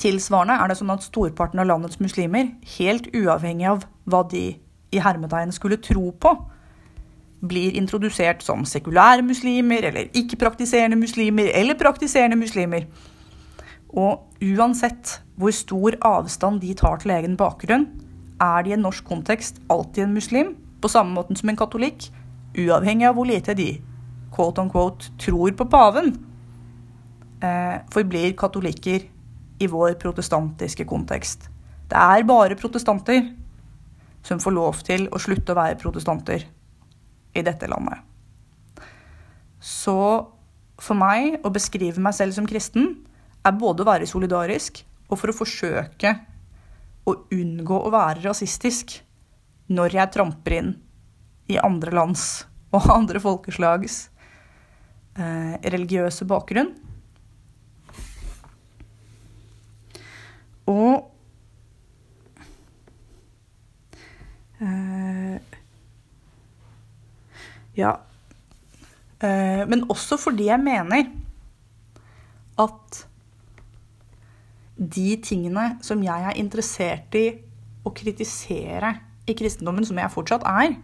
Tilsvarende 0.02 0.58
er 0.58 0.70
det 0.70 0.78
sånn 0.80 0.90
at 0.92 1.04
storparten 1.06 1.62
av 1.62 1.68
landets 1.70 2.00
muslimer, 2.02 2.50
helt 2.76 3.06
uavhengig 3.14 3.68
av 3.70 3.86
hva 4.10 4.24
de 4.30 4.48
i 4.92 5.00
hermetegn 5.00 5.54
skulle 5.54 5.78
tro 5.80 6.10
på, 6.20 6.34
blir 7.42 7.74
introdusert 7.78 8.42
som 8.42 8.66
sekulære 8.68 9.22
muslimer 9.26 9.88
eller 9.88 10.10
ikke-praktiserende 10.18 10.98
muslimer 10.98 11.50
eller 11.54 11.78
praktiserende 11.78 12.38
muslimer. 12.38 12.86
Og 13.92 14.24
uansett 14.40 15.18
hvor 15.36 15.52
stor 15.54 15.96
avstand 16.06 16.62
de 16.62 16.72
tar 16.78 17.02
til 17.02 17.12
egen 17.14 17.36
bakgrunn, 17.36 17.86
er 18.42 18.64
de 18.64 18.72
i 18.72 18.76
en 18.76 18.84
norsk 18.86 19.04
kontekst 19.06 19.60
alltid 19.70 20.06
en 20.06 20.16
muslim, 20.16 20.54
på 20.82 20.90
samme 20.90 21.14
måte 21.14 21.36
som 21.38 21.52
en 21.52 21.58
katolikk, 21.58 22.08
uavhengig 22.58 23.06
av 23.08 23.16
hvor 23.16 23.28
lite 23.28 23.54
de 23.56 23.70
quote 24.32 24.62
on 24.62 24.70
quote 24.72 25.12
tror 25.20 25.52
på 25.56 25.68
paven, 25.70 26.14
eh, 27.42 27.78
forblir 27.92 28.34
katolikker 28.36 29.04
i 29.60 29.68
vår 29.70 29.94
protestantiske 30.00 30.84
kontekst. 30.88 31.48
Det 31.88 31.98
er 31.98 32.24
bare 32.24 32.56
protestanter 32.56 33.28
som 34.22 34.40
får 34.40 34.54
lov 34.54 34.82
til 34.86 35.08
å 35.12 35.20
slutte 35.20 35.52
å 35.52 35.58
være 35.58 35.78
protestanter 35.78 36.46
i 37.34 37.42
dette 37.42 37.68
landet. 37.68 37.98
Så 39.60 40.26
for 40.82 40.98
meg 40.98 41.42
å 41.44 41.52
beskrive 41.52 42.00
meg 42.02 42.14
selv 42.16 42.34
som 42.34 42.48
kristen 42.48 42.96
er 43.42 43.58
både 43.58 43.82
å 43.82 43.88
være 43.88 44.08
solidarisk 44.08 44.82
og 45.08 45.18
for 45.18 45.32
å 45.32 45.36
forsøke 45.36 46.14
å 47.08 47.14
unngå 47.34 47.78
å 47.82 47.90
være 47.92 48.22
rasistisk 48.28 49.00
når 49.72 49.96
jeg 49.98 50.12
tramper 50.14 50.56
inn 50.58 50.72
i 51.50 51.58
andre 51.58 51.94
lands 51.94 52.26
og 52.76 52.88
andre 52.94 53.20
folkeslags 53.22 54.06
eh, 55.18 55.56
religiøse 55.74 56.26
bakgrunn. 56.28 56.72
Og 60.70 61.02
eh, 64.62 65.40
Ja. 67.72 67.94
Eh, 69.22 69.62
men 69.68 69.84
også 69.88 70.18
fordi 70.20 70.50
jeg 70.50 70.60
mener 70.60 71.06
at 72.60 73.04
de 74.82 75.16
tingene 75.22 75.76
som 75.84 76.02
jeg 76.02 76.28
er 76.28 76.38
interessert 76.40 77.14
i 77.18 77.26
å 77.86 77.92
kritisere 77.94 78.96
i 79.28 79.34
kristendommen, 79.38 79.86
som 79.86 79.98
jeg 79.98 80.12
fortsatt 80.12 80.44
er, 80.48 80.74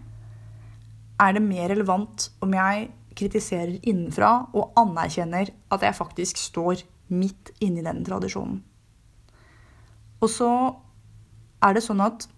er 1.18 1.34
det 1.34 1.42
mer 1.42 1.68
relevant 1.72 2.28
om 2.44 2.54
jeg 2.54 2.88
kritiserer 3.18 3.80
innenfra 3.82 4.30
og 4.54 4.76
anerkjenner 4.78 5.50
at 5.74 5.82
jeg 5.82 5.98
faktisk 5.98 6.38
står 6.38 6.84
midt 7.10 7.50
inni 7.64 7.82
den 7.82 8.04
tradisjonen. 8.06 8.60
Og 10.22 10.30
så 10.30 10.50
er 11.64 11.74
det 11.74 11.82
sånn 11.82 12.02
at 12.04 12.28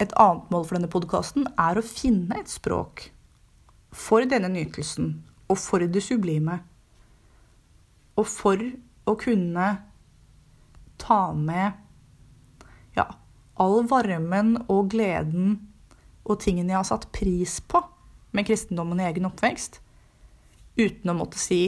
et 0.00 0.12
annet 0.16 0.52
mål 0.52 0.64
for 0.66 0.78
denne 0.78 0.90
podkasten 0.90 1.48
er 1.60 1.78
å 1.78 1.84
finne 1.84 2.38
et 2.40 2.50
språk 2.50 3.10
for 3.90 4.24
denne 4.28 4.48
nytelsen 4.52 5.12
og 5.50 5.58
for 5.58 5.82
det 5.82 6.02
sublime. 6.04 6.60
Og 8.18 8.26
for 8.30 8.62
å 9.08 9.16
kunne 9.20 9.68
ta 11.00 11.32
med 11.32 11.72
ja, 12.96 13.06
all 13.60 13.82
varmen 13.88 14.56
og 14.68 14.90
gleden 14.92 15.56
og 16.24 16.40
tingene 16.42 16.74
jeg 16.74 16.80
har 16.80 16.88
satt 16.88 17.08
pris 17.14 17.58
på 17.64 17.82
med 18.36 18.46
kristendommen 18.46 19.00
i 19.00 19.08
egen 19.08 19.26
oppvekst, 19.26 19.80
uten 20.78 21.10
å 21.10 21.16
måtte 21.18 21.40
si 21.40 21.62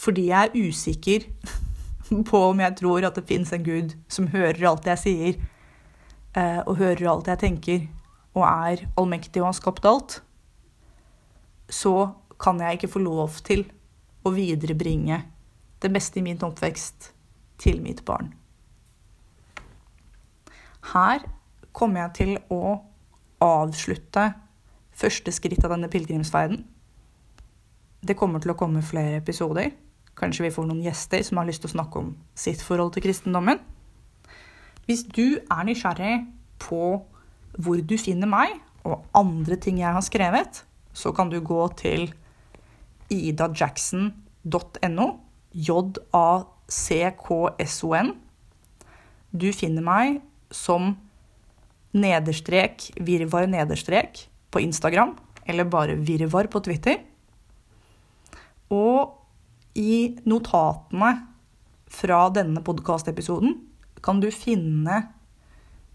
fordi 0.00 0.30
jeg 0.30 0.48
er 0.48 0.68
usikker 0.68 1.24
på 2.30 2.42
om 2.50 2.60
jeg 2.62 2.76
tror 2.80 3.04
at 3.06 3.18
det 3.18 3.26
fins 3.28 3.52
en 3.52 3.64
Gud 3.64 3.94
som 4.08 4.30
hører 4.32 4.68
alt 4.70 4.88
jeg 4.88 5.02
sier, 5.02 5.40
eh, 6.32 6.60
og 6.64 6.78
hører 6.80 7.10
alt 7.12 7.28
jeg 7.28 7.42
tenker, 7.42 7.82
og 8.32 8.46
er 8.46 8.86
allmektig 8.96 9.42
og 9.42 9.50
har 9.50 9.58
skapt 9.58 9.88
alt, 9.88 10.20
så 11.70 12.12
kan 12.40 12.62
jeg 12.64 12.78
ikke 12.78 12.92
få 12.94 13.02
lov 13.04 13.42
til 13.44 13.66
å 14.24 14.32
viderebringe 14.32 15.20
det 15.82 15.92
beste 15.92 16.20
i 16.20 16.24
min 16.24 16.40
oppvekst 16.44 17.10
til 17.60 17.80
mitt 17.82 18.04
barn. 18.04 18.32
Her 20.92 21.24
kommer 21.76 22.04
jeg 22.04 22.14
til 22.18 22.32
å 22.52 22.80
avslutte 23.40 24.30
første 24.96 25.32
skritt 25.32 25.64
av 25.64 25.74
denne 25.74 25.90
pilegrimsferden. 25.92 26.64
Det 28.00 28.16
kommer 28.16 28.40
til 28.40 28.54
å 28.54 28.58
komme 28.58 28.82
flere 28.84 29.20
episoder. 29.20 29.70
Kanskje 30.16 30.46
vi 30.46 30.54
får 30.54 30.66
noen 30.68 30.82
gjester 30.84 31.22
som 31.24 31.40
har 31.40 31.48
lyst 31.48 31.64
til 31.64 31.70
å 31.70 31.76
snakke 31.76 32.00
om 32.00 32.14
sitt 32.36 32.62
forhold 32.64 32.94
til 32.96 33.04
kristendommen. 33.04 33.60
Hvis 34.88 35.04
du 35.06 35.38
er 35.38 35.64
nysgjerrig 35.68 36.14
på 36.60 36.84
hvor 37.60 37.80
du 37.84 37.96
finner 38.00 38.28
meg 38.30 38.56
og 38.88 39.04
andre 39.16 39.56
ting 39.60 39.80
jeg 39.80 39.92
har 39.92 40.04
skrevet, 40.04 40.64
så 40.92 41.12
kan 41.16 41.30
du 41.30 41.38
gå 41.44 41.60
til 41.78 42.10
idajackson.no. 43.12 45.08
J-a-c-k-s-o-n. 45.52 46.10
Du 49.30 49.52
finner 49.54 49.82
meg 49.82 50.20
som 50.50 50.96
nederstrek 51.94 52.90
virvar 53.02 53.46
nederstrek 53.50 54.28
på 54.50 54.60
Instagram, 54.62 55.16
eller 55.46 55.64
bare 55.64 55.94
virvar 55.98 56.46
på 56.50 56.60
Twitter. 56.62 56.96
Og 58.70 59.16
i 59.78 60.16
notatene 60.26 61.26
fra 61.90 62.28
denne 62.34 62.62
podkastepisoden 62.62 63.56
kan 64.02 64.20
du 64.22 64.30
finne 64.34 65.02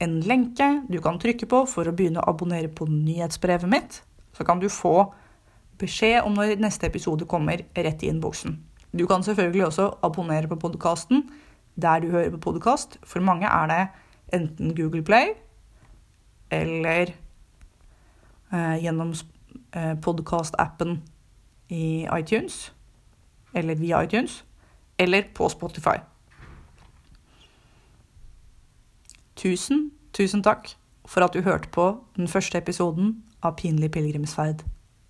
en 0.04 0.20
lenke 0.28 0.68
du 0.92 1.00
kan 1.04 1.20
trykke 1.20 1.48
på 1.48 1.62
for 1.72 1.88
å 1.88 1.96
begynne 1.96 2.20
å 2.20 2.30
abonnere 2.32 2.68
på 2.68 2.88
nyhetsbrevet 2.92 3.70
mitt. 3.72 4.02
Så 4.36 4.44
kan 4.48 4.60
du 4.60 4.68
få 4.72 5.14
beskjed 5.80 6.24
om 6.28 6.36
når 6.36 6.60
neste 6.60 6.88
episode 6.88 7.28
kommer 7.28 7.64
rett 7.76 8.04
i 8.04 8.12
innboksen. 8.12 8.58
Du 9.00 9.08
kan 9.08 9.24
selvfølgelig 9.24 9.66
også 9.66 9.92
abonnere 10.04 10.48
på 10.48 10.56
podkasten 10.56 11.30
der 11.82 12.00
du 12.00 12.10
hører 12.12 12.30
på 12.32 12.38
podkast. 12.38 13.00
For 13.04 13.20
mange 13.20 13.48
er 13.48 13.68
det 13.68 13.88
enten 14.34 14.76
Google 14.76 15.04
Play 15.04 15.26
eller 16.52 17.12
eh, 18.54 18.84
gjennom 18.84 19.14
eh, 19.76 19.96
podkast-appen 20.02 21.02
i 21.70 22.08
iTunes, 22.20 22.74
eller 23.54 23.76
via 23.76 24.02
iTunes, 24.02 24.46
eller 24.98 25.24
på 25.36 25.50
Spotify. 25.50 25.98
Tusen, 29.36 29.92
tusen 30.14 30.44
takk 30.44 30.70
for 31.06 31.22
at 31.22 31.34
du 31.34 31.42
hørte 31.42 31.70
på 31.70 32.04
den 32.16 32.28
første 32.28 32.58
episoden 32.58 33.24
av 33.44 33.58
Pinlig 33.58 33.92
pilegrimsferd. 33.92 34.64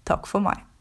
Takk 0.06 0.28
for 0.28 0.40
meg. 0.40 0.75